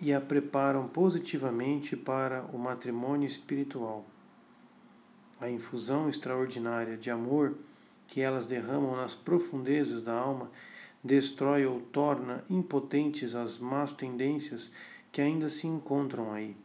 e 0.00 0.12
a 0.12 0.20
preparam 0.20 0.86
positivamente 0.88 1.96
para 1.96 2.42
o 2.52 2.58
matrimônio 2.58 3.26
espiritual. 3.26 4.04
A 5.40 5.50
infusão 5.50 6.08
extraordinária 6.08 6.96
de 6.96 7.10
amor 7.10 7.56
que 8.06 8.20
elas 8.20 8.46
derramam 8.46 8.96
nas 8.96 9.14
profundezas 9.14 10.02
da 10.02 10.14
alma 10.14 10.50
destrói 11.02 11.66
ou 11.66 11.80
torna 11.80 12.44
impotentes 12.48 13.34
as 13.34 13.58
más 13.58 13.92
tendências 13.92 14.70
que 15.12 15.20
ainda 15.20 15.48
se 15.48 15.66
encontram 15.66 16.32
aí. 16.32 16.56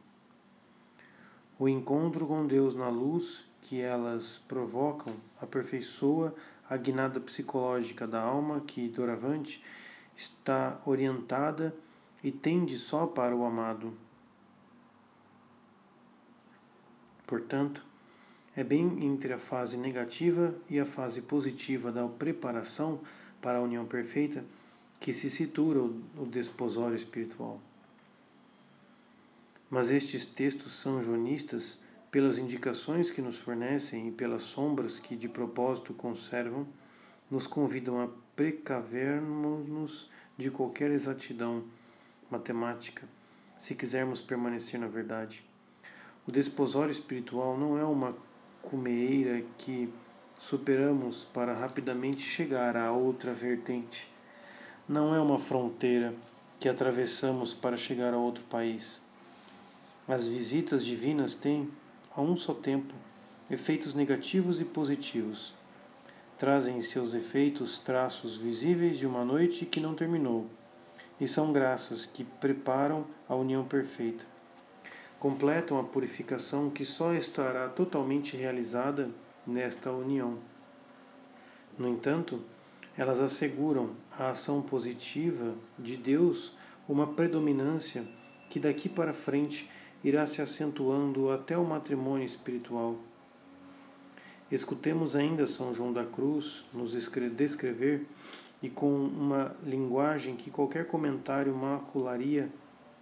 O 1.60 1.70
encontro 1.70 2.26
com 2.26 2.46
Deus 2.48 2.74
na 2.74 2.90
luz 2.90 3.44
que 3.62 3.80
elas 3.80 4.42
provocam 4.48 5.14
aperfeiçoa 5.40 6.34
a 6.70 6.76
guinada 6.76 7.20
psicológica 7.20 8.08
da 8.08 8.22
alma 8.22 8.62
que, 8.62 8.88
doravante, 8.88 9.64
está 10.16 10.82
orientada 10.86 11.76
e 12.24 12.32
tende 12.32 12.78
só 12.78 13.06
para 13.06 13.36
o 13.36 13.46
amado. 13.46 13.94
Portanto, 17.26 17.86
é 18.56 18.64
bem 18.64 19.06
entre 19.06 19.32
a 19.32 19.40
fase 19.40 19.78
negativa 19.78 20.54
e 20.70 20.80
a 20.80 20.86
fase 20.86 21.22
positiva 21.22 21.92
da 21.92 22.06
preparação 22.08 23.00
para 23.42 23.58
a 23.58 23.62
união 23.62 23.86
perfeita 23.86 24.44
que 25.00 25.14
se 25.14 25.30
situa 25.30 25.90
o 26.18 26.26
desposório 26.26 26.96
espiritual. 26.96 27.60
Mas 29.70 29.90
estes 29.90 30.26
textos 30.26 30.74
são 30.74 31.02
joanistas, 31.02 31.82
pelas 32.12 32.38
indicações 32.38 33.10
que 33.10 33.22
nos 33.22 33.38
fornecem 33.38 34.10
e 34.10 34.12
pelas 34.12 34.44
sombras 34.44 35.00
que 35.00 35.16
de 35.16 35.30
propósito 35.30 35.94
conservam, 35.94 36.68
nos 37.32 37.48
convidam 37.48 38.02
a 38.02 38.10
precavermos-nos 38.36 40.10
de 40.38 40.52
qualquer 40.52 40.92
exatidão 40.92 41.64
matemática, 42.32 43.08
se 43.58 43.76
quisermos 43.76 44.22
permanecer 44.22 44.80
na 44.80 44.88
verdade. 44.88 45.44
O 46.26 46.32
desposório 46.32 46.92
espiritual 46.92 47.58
não 47.58 47.78
é 47.78 47.84
uma 47.84 48.16
cumeira 48.62 49.44
que 49.58 49.92
superamos 50.40 51.26
para 51.26 51.54
rapidamente 51.54 52.22
chegar 52.22 52.76
à 52.76 52.92
outra 52.92 53.34
vertente. 53.34 54.08
Não 54.88 55.14
é 55.14 55.20
uma 55.20 55.38
fronteira 55.38 56.14
que 56.60 56.70
atravessamos 56.70 57.54
para 57.54 57.78
chegar 57.78 58.14
a 58.14 58.18
outro 58.18 58.44
país. 58.46 59.02
As 60.08 60.28
visitas 60.28 60.86
divinas 60.86 61.36
têm, 61.36 61.70
a 62.16 62.22
um 62.22 62.36
só 62.36 62.54
tempo, 62.54 62.94
efeitos 63.50 63.94
negativos 63.94 64.60
e 64.60 64.66
positivos. 64.66 65.54
Trazem 66.38 66.78
em 66.78 66.82
seus 66.82 67.14
efeitos 67.14 67.80
traços 67.80 68.38
visíveis 68.38 68.98
de 68.98 69.06
uma 69.06 69.24
noite 69.24 69.66
que 69.66 69.80
não 69.80 69.94
terminou, 69.94 70.50
e 71.22 71.28
são 71.28 71.54
graças 71.54 72.08
que 72.08 72.24
preparam 72.24 73.06
a 73.30 73.36
união 73.36 73.64
perfeita. 73.64 74.26
Completam 75.20 75.80
a 75.80 75.84
purificação 75.84 76.72
que 76.72 76.84
só 76.84 77.14
estará 77.14 77.70
totalmente 77.70 78.36
realizada 78.36 79.12
nesta 79.46 79.92
união. 79.92 80.40
No 81.78 81.88
entanto, 81.88 82.42
elas 82.98 83.22
asseguram 83.22 83.92
a 84.18 84.32
ação 84.32 84.64
positiva 84.64 85.54
de 85.78 85.96
Deus 85.96 86.54
uma 86.90 87.06
predominância 87.06 88.04
que 88.50 88.60
daqui 88.60 88.90
para 88.90 89.14
frente 89.14 89.70
irá 90.04 90.26
se 90.26 90.42
acentuando 90.42 91.30
até 91.30 91.56
o 91.56 91.64
matrimônio 91.64 92.26
espiritual. 92.26 92.98
Escutemos 94.52 95.16
ainda 95.16 95.46
São 95.46 95.72
João 95.72 95.94
da 95.94 96.04
Cruz 96.04 96.66
nos 96.74 96.92
descrever 96.92 98.08
e 98.62 98.70
com 98.70 98.94
uma 98.94 99.56
linguagem 99.64 100.36
que 100.36 100.52
qualquer 100.52 100.86
comentário 100.88 101.56
macularia 101.56 102.50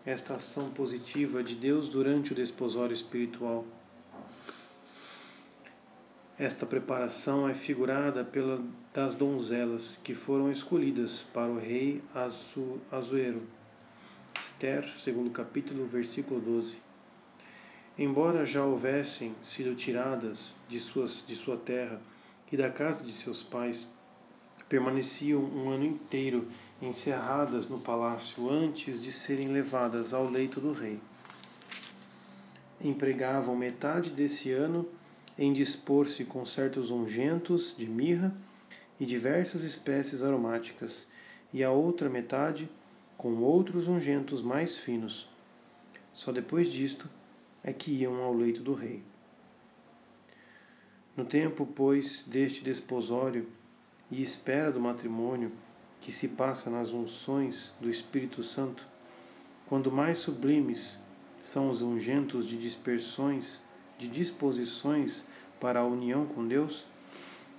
esta 0.05 0.36
ação 0.36 0.70
positiva 0.70 1.43
de 1.43 1.55
Deus 1.55 1.89
durante 1.89 2.32
o 2.32 2.36
desposório 2.36 2.93
espiritual. 2.93 3.66
Esta 6.38 6.66
preparação 6.66 7.49
é 7.49 7.53
figurada 7.53 8.24
pela 8.24 8.64
das 8.93 9.14
donzelas 9.14 9.99
que 10.01 10.16
foram 10.16 10.49
escolhidas 10.49 11.22
para 11.34 11.51
o 11.51 11.60
rei 11.60 12.01
Azu, 12.16 12.80
Azuero. 12.89 13.41
Esther, 14.39 14.88
segundo 14.99 15.30
capítulo, 15.32 15.86
versículo 15.86 16.39
12. 16.39 16.76
Embora 17.97 18.45
já 18.45 18.64
houvessem 18.64 19.36
sido 19.43 19.76
tiradas 19.76 20.55
de, 20.70 20.80
suas, 20.80 21.24
de 21.28 21.36
sua 21.36 21.57
terra 21.57 21.99
e 22.49 22.55
da 22.55 22.70
casa 22.70 23.03
de 23.03 23.12
seus 23.12 23.43
pais, 23.43 23.89
permaneciam 24.70 25.41
um 25.41 25.70
ano 25.70 25.84
inteiro 25.84 26.47
encerradas 26.80 27.67
no 27.67 27.80
palácio 27.80 28.49
antes 28.49 29.03
de 29.03 29.11
serem 29.11 29.49
levadas 29.49 30.13
ao 30.13 30.30
leito 30.30 30.61
do 30.61 30.72
rei. 30.72 30.99
Empregavam 32.80 33.55
metade 33.55 34.11
desse 34.11 34.51
ano 34.51 34.88
em 35.38 35.51
dispor-se 35.51 36.24
com 36.24 36.45
certos 36.45 36.91
ungentos 36.91 37.76
de 37.78 37.88
mirra 37.88 38.34
e 38.99 39.05
diversas 39.05 39.63
espécies 39.63 40.22
aromáticas, 40.22 41.07
e 41.53 41.63
a 41.63 41.72
outra 41.72 42.09
metade 42.09 42.70
com 43.17 43.38
outros 43.38 43.88
ungentos 43.88 44.41
mais 44.41 44.78
finos. 44.78 45.28
Só 46.13 46.32
depois 46.32 46.72
disto 46.72 47.09
é 47.63 47.74
que 47.74 47.91
iam 47.91 48.22
ao 48.22 48.34
leito 48.34 48.61
do 48.61 48.74
rei. 48.74 49.01
No 51.17 51.26
tempo, 51.26 51.65
pois, 51.65 52.24
deste 52.28 52.63
desposório 52.63 53.47
e 54.12 54.22
espera 54.22 54.72
do 54.72 54.80
matrimônio 54.80 55.51
que 56.01 56.12
se 56.12 56.30
passa 56.30 56.70
nas 56.70 56.91
unções 56.91 57.72
do 57.80 57.89
Espírito 57.89 58.43
Santo, 58.43 58.86
quando 59.66 59.91
mais 59.91 60.18
sublimes 60.18 60.97
são 61.41 61.70
os 61.70 61.82
ungentos 61.82 62.47
de 62.47 62.57
dispersões, 62.57 63.60
de 63.97 64.07
disposições 64.07 65.26
para 65.60 65.82
a 65.82 65.86
união 65.86 66.26
com 66.26 66.47
Deus, 66.47 66.86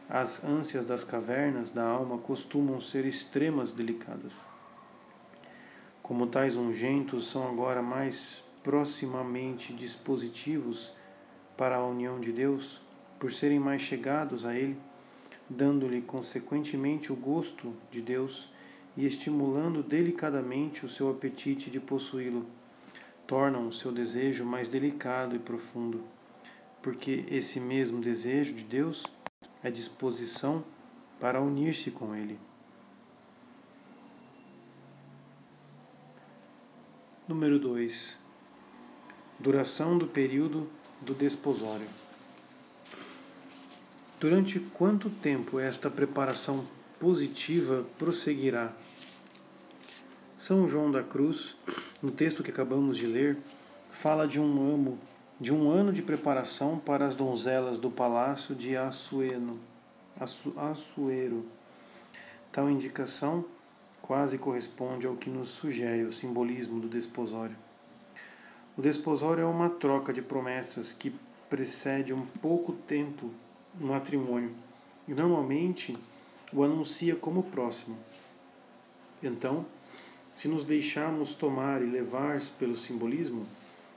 as 0.09 0.42
ânsias 0.42 0.86
das 0.86 1.05
cavernas 1.05 1.70
da 1.70 1.84
alma 1.84 2.18
costumam 2.18 2.80
ser 2.80 3.05
extremas 3.05 3.72
delicadas. 3.72 4.48
Como 6.03 6.26
tais 6.26 6.57
ungentos 6.57 7.28
são 7.28 7.46
agora 7.46 7.80
mais 7.80 8.42
proximamente 8.64 9.72
dispositivos 9.72 10.92
para 11.57 11.76
a 11.76 11.86
união 11.86 12.18
de 12.18 12.32
Deus, 12.32 12.80
por 13.18 13.30
serem 13.30 13.61
mais 13.61 13.82
chegados 13.82 14.44
a 14.44 14.55
Ele, 14.55 14.76
dando-lhe 15.51 16.01
consequentemente 16.01 17.12
o 17.12 17.16
gosto 17.16 17.74
de 17.90 18.01
Deus 18.01 18.48
e 18.96 19.05
estimulando 19.05 19.82
delicadamente 19.82 20.86
o 20.86 20.88
seu 20.88 21.11
apetite 21.11 21.68
de 21.68 21.78
possuí-lo, 21.78 22.46
tornam 23.26 23.68
o 23.68 23.72
seu 23.72 23.92
desejo 23.92 24.44
mais 24.44 24.68
delicado 24.68 25.36
e 25.36 25.38
profundo 25.38 26.03
porque 26.82 27.24
esse 27.28 27.61
mesmo 27.61 28.01
desejo 28.01 28.55
de 28.55 28.64
Deus 28.64 29.05
é 29.62 29.70
disposição 29.70 30.64
para 31.18 31.40
unir-se 31.40 31.90
com 31.90 32.14
Ele. 32.14 32.38
Número 37.28 37.59
2. 37.59 38.18
Duração 39.38 39.96
do 39.96 40.07
período 40.07 40.68
do 41.01 41.14
desposório. 41.14 41.86
Durante 44.20 44.60
quanto 44.60 45.08
tempo 45.08 45.58
esta 45.58 45.88
preparação 45.88 46.66
positiva 46.98 47.86
prosseguirá? 47.98 48.70
São 50.36 50.68
João 50.68 50.90
da 50.90 51.02
Cruz, 51.02 51.56
no 52.02 52.10
texto 52.10 52.42
que 52.42 52.50
acabamos 52.50 52.98
de 52.98 53.06
ler, 53.06 53.38
fala 53.90 54.28
de 54.28 54.38
um 54.38 54.74
amo 54.74 54.98
de 55.40 55.54
um 55.54 55.70
ano 55.70 55.90
de 55.90 56.02
preparação 56.02 56.78
para 56.78 57.06
as 57.06 57.14
donzelas 57.14 57.78
do 57.78 57.90
palácio 57.90 58.54
de 58.54 58.76
Assueno, 58.76 59.58
Assuero. 60.54 61.46
Tal 62.52 62.68
indicação 62.68 63.42
quase 64.02 64.36
corresponde 64.36 65.06
ao 65.06 65.16
que 65.16 65.30
nos 65.30 65.48
sugere 65.48 66.02
o 66.02 66.12
simbolismo 66.12 66.78
do 66.78 66.90
desposório. 66.90 67.56
O 68.76 68.82
desposório 68.82 69.44
é 69.44 69.46
uma 69.46 69.70
troca 69.70 70.12
de 70.12 70.20
promessas 70.20 70.92
que 70.92 71.10
precede 71.48 72.12
um 72.12 72.26
pouco 72.26 72.74
tempo 72.74 73.30
no 73.81 73.89
matrimônio 73.89 74.53
e 75.09 75.14
normalmente 75.14 75.97
o 76.53 76.62
anuncia 76.62 77.16
como 77.16 77.43
próximo. 77.43 77.97
Então, 79.22 79.64
se 80.35 80.47
nos 80.47 80.64
deixarmos 80.64 81.35
tomar 81.35 81.83
e 81.83 81.87
levar 81.87 82.41
pelo 82.59 82.76
simbolismo, 82.76 83.47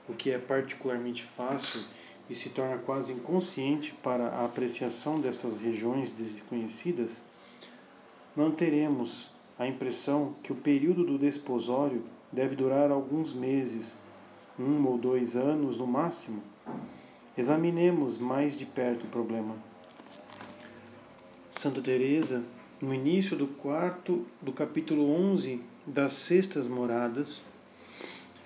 o 0.07 0.13
que 0.13 0.31
é 0.31 0.37
particularmente 0.37 1.23
fácil 1.23 1.81
e 2.29 2.35
se 2.35 2.49
torna 2.49 2.77
quase 2.77 3.13
inconsciente 3.13 3.93
para 4.01 4.27
a 4.29 4.45
apreciação 4.45 5.19
dessas 5.19 5.59
regiões 5.59 6.11
desconhecidas, 6.11 7.21
manteremos 8.35 9.29
a 9.57 9.67
impressão 9.67 10.35
que 10.41 10.51
o 10.51 10.55
período 10.55 11.03
do 11.03 11.17
desposório 11.17 12.03
deve 12.31 12.55
durar 12.55 12.91
alguns 12.91 13.33
meses, 13.33 13.99
um 14.59 14.85
ou 14.85 14.97
dois 14.97 15.35
anos 15.35 15.77
no 15.77 15.85
máximo. 15.85 16.41
Examinemos 17.37 18.17
mais 18.17 18.57
de 18.57 18.65
perto 18.65 19.05
o 19.05 19.09
problema. 19.09 19.55
Santa 21.55 21.81
Teresa, 21.81 22.43
no 22.81 22.91
início 22.93 23.37
do 23.37 23.45
quarto 23.45 24.25
do 24.41 24.51
capítulo 24.51 25.09
11 25.09 25.61
das 25.85 26.13
sextas 26.13 26.67
moradas, 26.67 27.45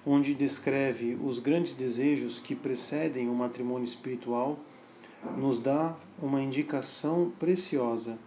onde 0.05 0.35
descreve 0.35 1.17
os 1.23 1.39
grandes 1.39 1.73
desejos 1.73 2.37
que 2.37 2.53
precedem 2.53 3.29
o 3.29 3.33
matrimônio 3.33 3.85
espiritual, 3.85 4.59
nos 5.37 5.57
dá 5.57 5.95
uma 6.21 6.41
indicação 6.41 7.31
preciosa. 7.39 8.19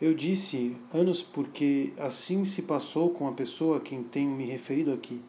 Eu 0.00 0.12
disse 0.12 0.76
anos 0.92 1.22
porque 1.22 1.92
assim 1.96 2.44
se 2.44 2.60
passou 2.60 3.10
com 3.10 3.28
a 3.28 3.32
pessoa 3.32 3.76
a 3.76 3.80
quem 3.80 4.02
tenho 4.02 4.32
me 4.32 4.44
referido 4.44 4.92
aqui. 4.92 5.22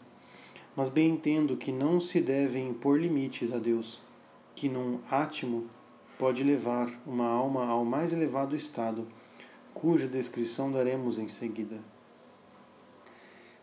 Mas 0.75 0.89
bem 0.89 1.11
entendo 1.11 1.57
que 1.57 1.71
não 1.71 1.99
se 1.99 2.19
devem 2.19 2.69
impor 2.69 2.99
limites 2.99 3.53
a 3.53 3.59
Deus, 3.59 4.01
que 4.55 4.67
num 4.67 4.99
átimo 5.09 5.69
pode 6.17 6.43
levar 6.43 6.91
uma 7.05 7.27
alma 7.27 7.67
ao 7.67 7.85
mais 7.85 8.11
elevado 8.11 8.55
estado, 8.55 9.07
cuja 9.73 10.07
descrição 10.07 10.71
daremos 10.71 11.17
em 11.17 11.27
seguida. 11.27 11.77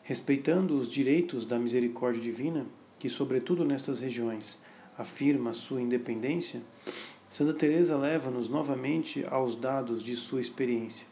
Respeitando 0.02 0.78
os 0.78 0.90
direitos 0.90 1.44
da 1.44 1.59
misericórdia 1.59 2.20
divina, 2.20 2.66
que 2.98 3.09
sobretudo 3.09 3.64
nestas 3.64 4.00
regiões 4.00 4.62
afirma 4.96 5.52
sua 5.52 5.80
independência, 5.80 6.62
Santa 7.28 7.52
Teresa 7.52 7.96
leva-nos 7.96 8.48
novamente 8.48 9.26
aos 9.28 9.57
dados 9.57 10.02
de 10.02 10.14
sua 10.14 10.40
experiência. 10.40 11.07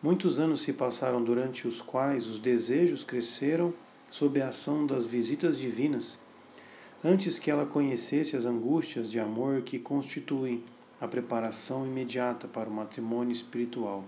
Muitos 0.00 0.38
anos 0.38 0.60
se 0.60 0.72
passaram 0.72 1.24
durante 1.24 1.66
os 1.66 1.80
quais 1.80 2.28
os 2.28 2.38
desejos 2.38 3.02
cresceram 3.02 3.74
sob 4.08 4.40
a 4.40 4.48
ação 4.48 4.86
das 4.86 5.04
visitas 5.04 5.58
divinas, 5.58 6.18
antes 7.04 7.38
que 7.38 7.50
ela 7.50 7.66
conhecesse 7.66 8.36
as 8.36 8.44
angústias 8.44 9.10
de 9.10 9.20
amor 9.20 9.62
que 9.62 9.78
constituem 9.78 10.62
a 11.00 11.06
preparação 11.06 11.86
imediata 11.86 12.48
para 12.48 12.68
o 12.68 12.72
matrimônio 12.72 13.32
espiritual. 13.32 14.04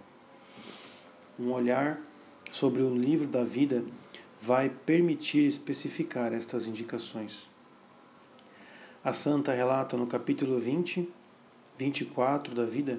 Um 1.39 1.53
olhar 1.53 2.01
sobre 2.51 2.83
o 2.83 2.95
livro 2.95 3.27
da 3.27 3.45
vida 3.45 3.85
vai 4.41 4.69
permitir 4.69 5.47
especificar 5.47 6.33
estas 6.33 6.67
indicações. 6.67 7.51
A 9.05 9.13
santa 9.13 9.53
relata 9.53 9.97
no 9.97 10.07
capítulo 10.07 10.59
20, 10.59 11.09
24 11.79 12.55
da 12.55 12.65
vida, 12.65 12.99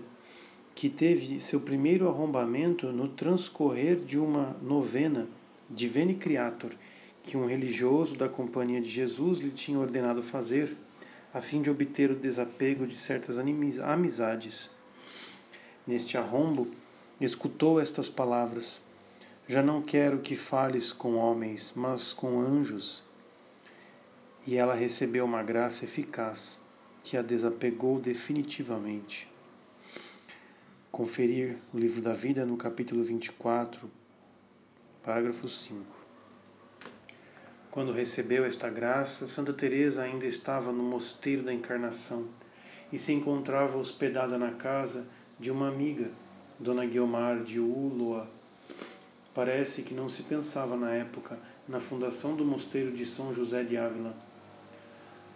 que 0.76 0.90
teve 0.90 1.40
seu 1.42 1.60
primeiro 1.60 2.08
arrombamento 2.08 2.88
no 2.92 3.08
transcorrer 3.08 3.98
de 3.98 4.18
uma 4.18 4.56
novena 4.62 5.28
de 5.70 5.88
Veni 5.88 6.16
Creator 6.16 6.72
que 7.30 7.38
um 7.38 7.46
religioso 7.46 8.16
da 8.16 8.28
Companhia 8.28 8.82
de 8.82 8.90
Jesus 8.90 9.38
lhe 9.38 9.52
tinha 9.52 9.78
ordenado 9.78 10.20
fazer, 10.20 10.76
a 11.32 11.40
fim 11.40 11.62
de 11.62 11.70
obter 11.70 12.10
o 12.10 12.16
desapego 12.16 12.88
de 12.88 12.96
certas 12.96 13.38
amizades. 13.38 14.68
Neste 15.86 16.18
arrombo, 16.18 16.68
escutou 17.22 17.80
estas 17.80 18.10
palavras: 18.10 18.82
Já 19.48 19.62
não 19.62 19.80
quero 19.80 20.18
que 20.22 20.36
fales 20.36 20.92
com 20.92 21.18
homens, 21.18 21.72
mas 21.76 22.14
com 22.14 22.42
anjos. 22.42 23.04
E 24.48 24.58
ela 24.58 24.74
recebeu 24.74 25.24
uma 25.24 25.44
graça 25.44 25.86
eficaz 25.86 26.60
que 27.04 27.16
a 27.16 27.22
desapegou 27.22 28.00
definitivamente. 28.00 29.30
Conferir 30.92 31.58
o 31.72 31.78
livro 31.78 32.02
da 32.02 32.14
vida 32.14 32.44
no 32.44 32.58
capítulo 32.58 33.04
24, 33.04 33.88
parágrafo 35.04 35.48
5. 35.48 35.99
Quando 37.72 37.92
recebeu 37.92 38.46
esta 38.46 38.68
graça, 38.68 39.28
Santa 39.28 39.54
Teresa 39.54 40.02
ainda 40.02 40.26
estava 40.26 40.72
no 40.72 40.82
mosteiro 40.82 41.44
da 41.44 41.54
Encarnação 41.54 42.26
e 42.92 42.98
se 42.98 43.14
encontrava 43.14 43.78
hospedada 43.78 44.40
na 44.40 44.54
casa 44.54 45.06
de 45.40 45.52
uma 45.52 45.68
amiga, 45.68 46.10
Dona 46.58 46.84
Guiomar 46.84 47.44
de 47.44 47.60
Ulloa. 47.60 48.28
Parece 49.36 49.84
que 49.84 49.94
não 49.94 50.10
se 50.10 50.24
pensava 50.24 50.76
na 50.76 50.96
época 50.96 51.38
na 51.68 51.80
fundação 51.80 52.36
do 52.36 52.44
mosteiro 52.44 52.92
de 52.92 53.06
São 53.06 53.32
José 53.32 53.62
de 53.62 53.78
Ávila. 53.78 54.16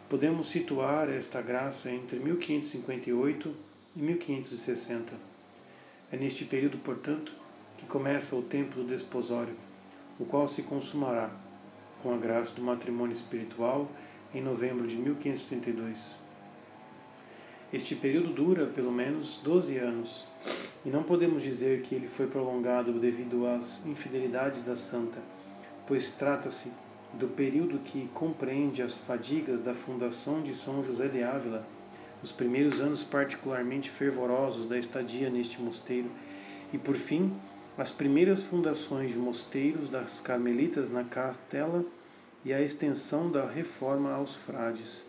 Podemos 0.10 0.48
situar 0.48 1.10
esta 1.10 1.40
graça 1.40 1.92
entre 1.92 2.18
1558 2.18 3.56
e 3.96 4.02
1560. 4.02 5.14
É 6.12 6.18
neste 6.18 6.46
período, 6.46 6.80
portanto, 6.80 7.32
que 7.78 7.86
começa 7.86 8.36
o 8.36 8.42
tempo 8.42 8.78
do 8.78 8.84
desposório, 8.86 9.56
o 10.20 10.26
qual 10.26 10.48
se 10.48 10.64
consumará 10.64 11.43
com 12.04 12.14
a 12.14 12.18
graça 12.18 12.54
do 12.54 12.62
matrimônio 12.62 13.14
espiritual 13.14 13.90
em 14.36 14.42
novembro 14.42 14.86
de 14.86 14.98
1532. 14.98 16.18
Este 17.72 17.96
período 17.96 18.34
dura 18.34 18.66
pelo 18.68 18.92
menos 18.92 19.38
12 19.38 19.78
anos, 19.78 20.26
e 20.86 20.90
não 20.90 21.02
podemos 21.02 21.42
dizer 21.42 21.82
que 21.82 21.96
ele 21.96 22.08
foi 22.08 22.28
prolongado 22.28 22.92
devido 23.00 23.48
às 23.48 23.84
infidelidades 23.86 24.64
da 24.64 24.76
santa, 24.76 25.18
pois 25.88 26.12
trata-se 26.12 26.72
do 27.14 27.28
período 27.28 27.80
que 27.80 28.10
compreende 28.14 28.82
as 28.82 28.96
fadigas 28.96 29.62
da 29.62 29.74
fundação 29.74 30.42
de 30.42 30.54
São 30.54 30.84
José 30.84 31.08
de 31.08 31.24
Ávila, 31.24 31.66
os 32.22 32.32
primeiros 32.32 32.82
anos 32.82 33.04
particularmente 33.04 33.90
fervorosos 33.90 34.68
da 34.68 34.78
estadia 34.78 35.30
neste 35.30 35.62
mosteiro, 35.62 36.12
e 36.74 36.78
por 36.78 36.96
fim, 36.96 37.34
as 37.78 37.90
primeiras 37.90 38.44
fundações 38.44 39.12
de 39.12 39.18
mosteiros 39.18 39.90
das 39.90 40.22
carmelitas 40.22 40.90
na 40.90 41.04
Castela 41.04 41.84
e 42.46 42.54
a 42.54 42.62
extensão 42.62 43.32
da 43.32 43.48
reforma 43.48 44.14
aos 44.14 44.36
frades. 44.36 45.06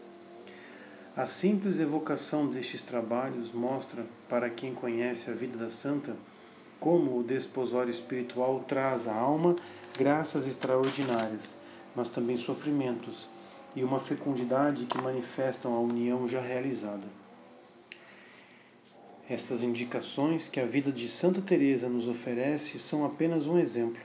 A 1.17 1.27
simples 1.27 1.79
evocação 1.79 2.47
destes 2.47 2.83
trabalhos 2.83 3.53
mostra, 3.53 4.05
para 4.29 4.49
quem 4.49 4.75
conhece 4.75 5.31
a 5.31 5.35
vida 5.35 5.59
da 5.59 5.71
santa, 5.71 6.17
como 6.81 7.19
o 7.19 7.23
desposório 7.23 7.91
espiritual 7.91 8.65
traz 8.67 9.07
à 9.07 9.15
alma 9.15 9.55
graças 9.97 10.47
extraordinárias, 10.47 11.55
mas 11.95 12.09
também 12.09 12.37
sofrimentos 12.37 13.29
e 13.77 13.85
uma 13.85 14.01
fecundidade 14.01 14.87
que 14.87 15.01
manifestam 15.01 15.75
a 15.75 15.81
união 15.81 16.27
já 16.27 16.41
realizada. 16.41 17.24
Estas 19.27 19.63
indicações 19.63 20.49
que 20.49 20.61
a 20.61 20.67
vida 20.67 20.93
de 20.93 21.09
Santa 21.09 21.41
Teresa 21.41 21.89
nos 21.89 22.09
oferece 22.09 22.79
são 22.79 23.07
apenas 23.07 23.47
um 23.47 23.59
exemplo, 23.59 24.03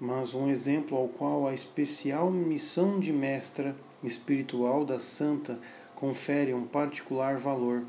mas 0.00 0.32
um 0.32 0.48
exemplo 0.48 0.96
ao 0.96 1.08
qual 1.08 1.46
a 1.46 1.52
especial 1.52 2.30
missão 2.30 2.98
de 2.98 3.12
mestra 3.12 3.76
espiritual 4.02 4.82
da 4.82 4.98
santa 4.98 5.58
confere 5.94 6.54
um 6.54 6.66
particular 6.66 7.36
valor 7.36 7.82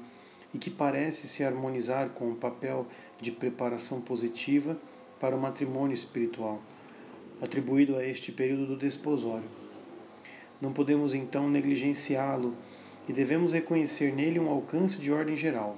e 0.53 0.57
que 0.57 0.69
parece 0.69 1.25
se 1.29 1.41
harmonizar 1.41 2.09
com 2.09 2.31
o 2.31 2.35
papel 2.35 2.85
de 3.21 3.31
preparação 3.31 4.01
positiva 4.01 4.77
para 5.21 5.37
o 5.37 5.39
matrimônio 5.39 5.93
espiritual, 5.93 6.61
atribuído 7.41 7.95
a 7.95 8.05
este 8.05 8.29
período 8.29 8.65
do 8.65 8.75
desposório. 8.75 9.47
Não 10.59 10.73
podemos 10.73 11.13
então 11.13 11.49
negligenciá-lo 11.49 12.53
e 13.07 13.13
devemos 13.13 13.53
reconhecer 13.53 14.13
nele 14.13 14.37
um 14.37 14.49
alcance 14.49 14.97
de 14.97 15.13
ordem 15.13 15.33
geral 15.37 15.77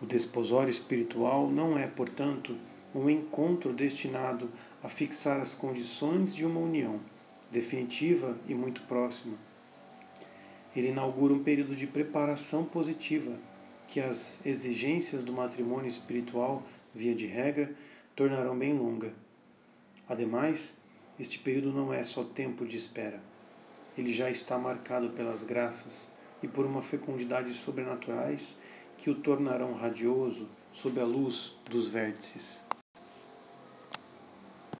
o 0.00 0.06
desposório 0.06 0.70
espiritual 0.70 1.48
não 1.50 1.78
é, 1.78 1.86
portanto, 1.86 2.56
um 2.94 3.08
encontro 3.08 3.72
destinado 3.72 4.50
a 4.82 4.88
fixar 4.88 5.40
as 5.40 5.54
condições 5.54 6.34
de 6.34 6.44
uma 6.44 6.60
união 6.60 7.00
definitiva 7.50 8.36
e 8.48 8.54
muito 8.54 8.82
próxima. 8.82 9.36
Ele 10.74 10.88
inaugura 10.88 11.32
um 11.32 11.42
período 11.42 11.74
de 11.74 11.86
preparação 11.86 12.64
positiva 12.64 13.32
que 13.88 14.00
as 14.00 14.44
exigências 14.44 15.24
do 15.24 15.32
matrimônio 15.32 15.88
espiritual, 15.88 16.62
via 16.94 17.14
de 17.14 17.26
regra, 17.26 17.72
tornarão 18.14 18.58
bem 18.58 18.76
longa. 18.76 19.14
Ademais, 20.08 20.74
este 21.18 21.38
período 21.38 21.72
não 21.72 21.94
é 21.94 22.04
só 22.04 22.22
tempo 22.22 22.66
de 22.66 22.76
espera. 22.76 23.20
Ele 23.96 24.12
já 24.12 24.28
está 24.28 24.58
marcado 24.58 25.10
pelas 25.10 25.42
graças 25.42 26.08
e 26.42 26.48
por 26.48 26.66
uma 26.66 26.82
fecundidade 26.82 27.50
sobrenaturais 27.52 28.56
que 28.98 29.10
o 29.10 29.14
tornarão 29.14 29.74
radioso 29.74 30.48
sob 30.72 31.00
a 31.00 31.04
luz 31.04 31.56
dos 31.70 31.88
vértices. 31.88 32.65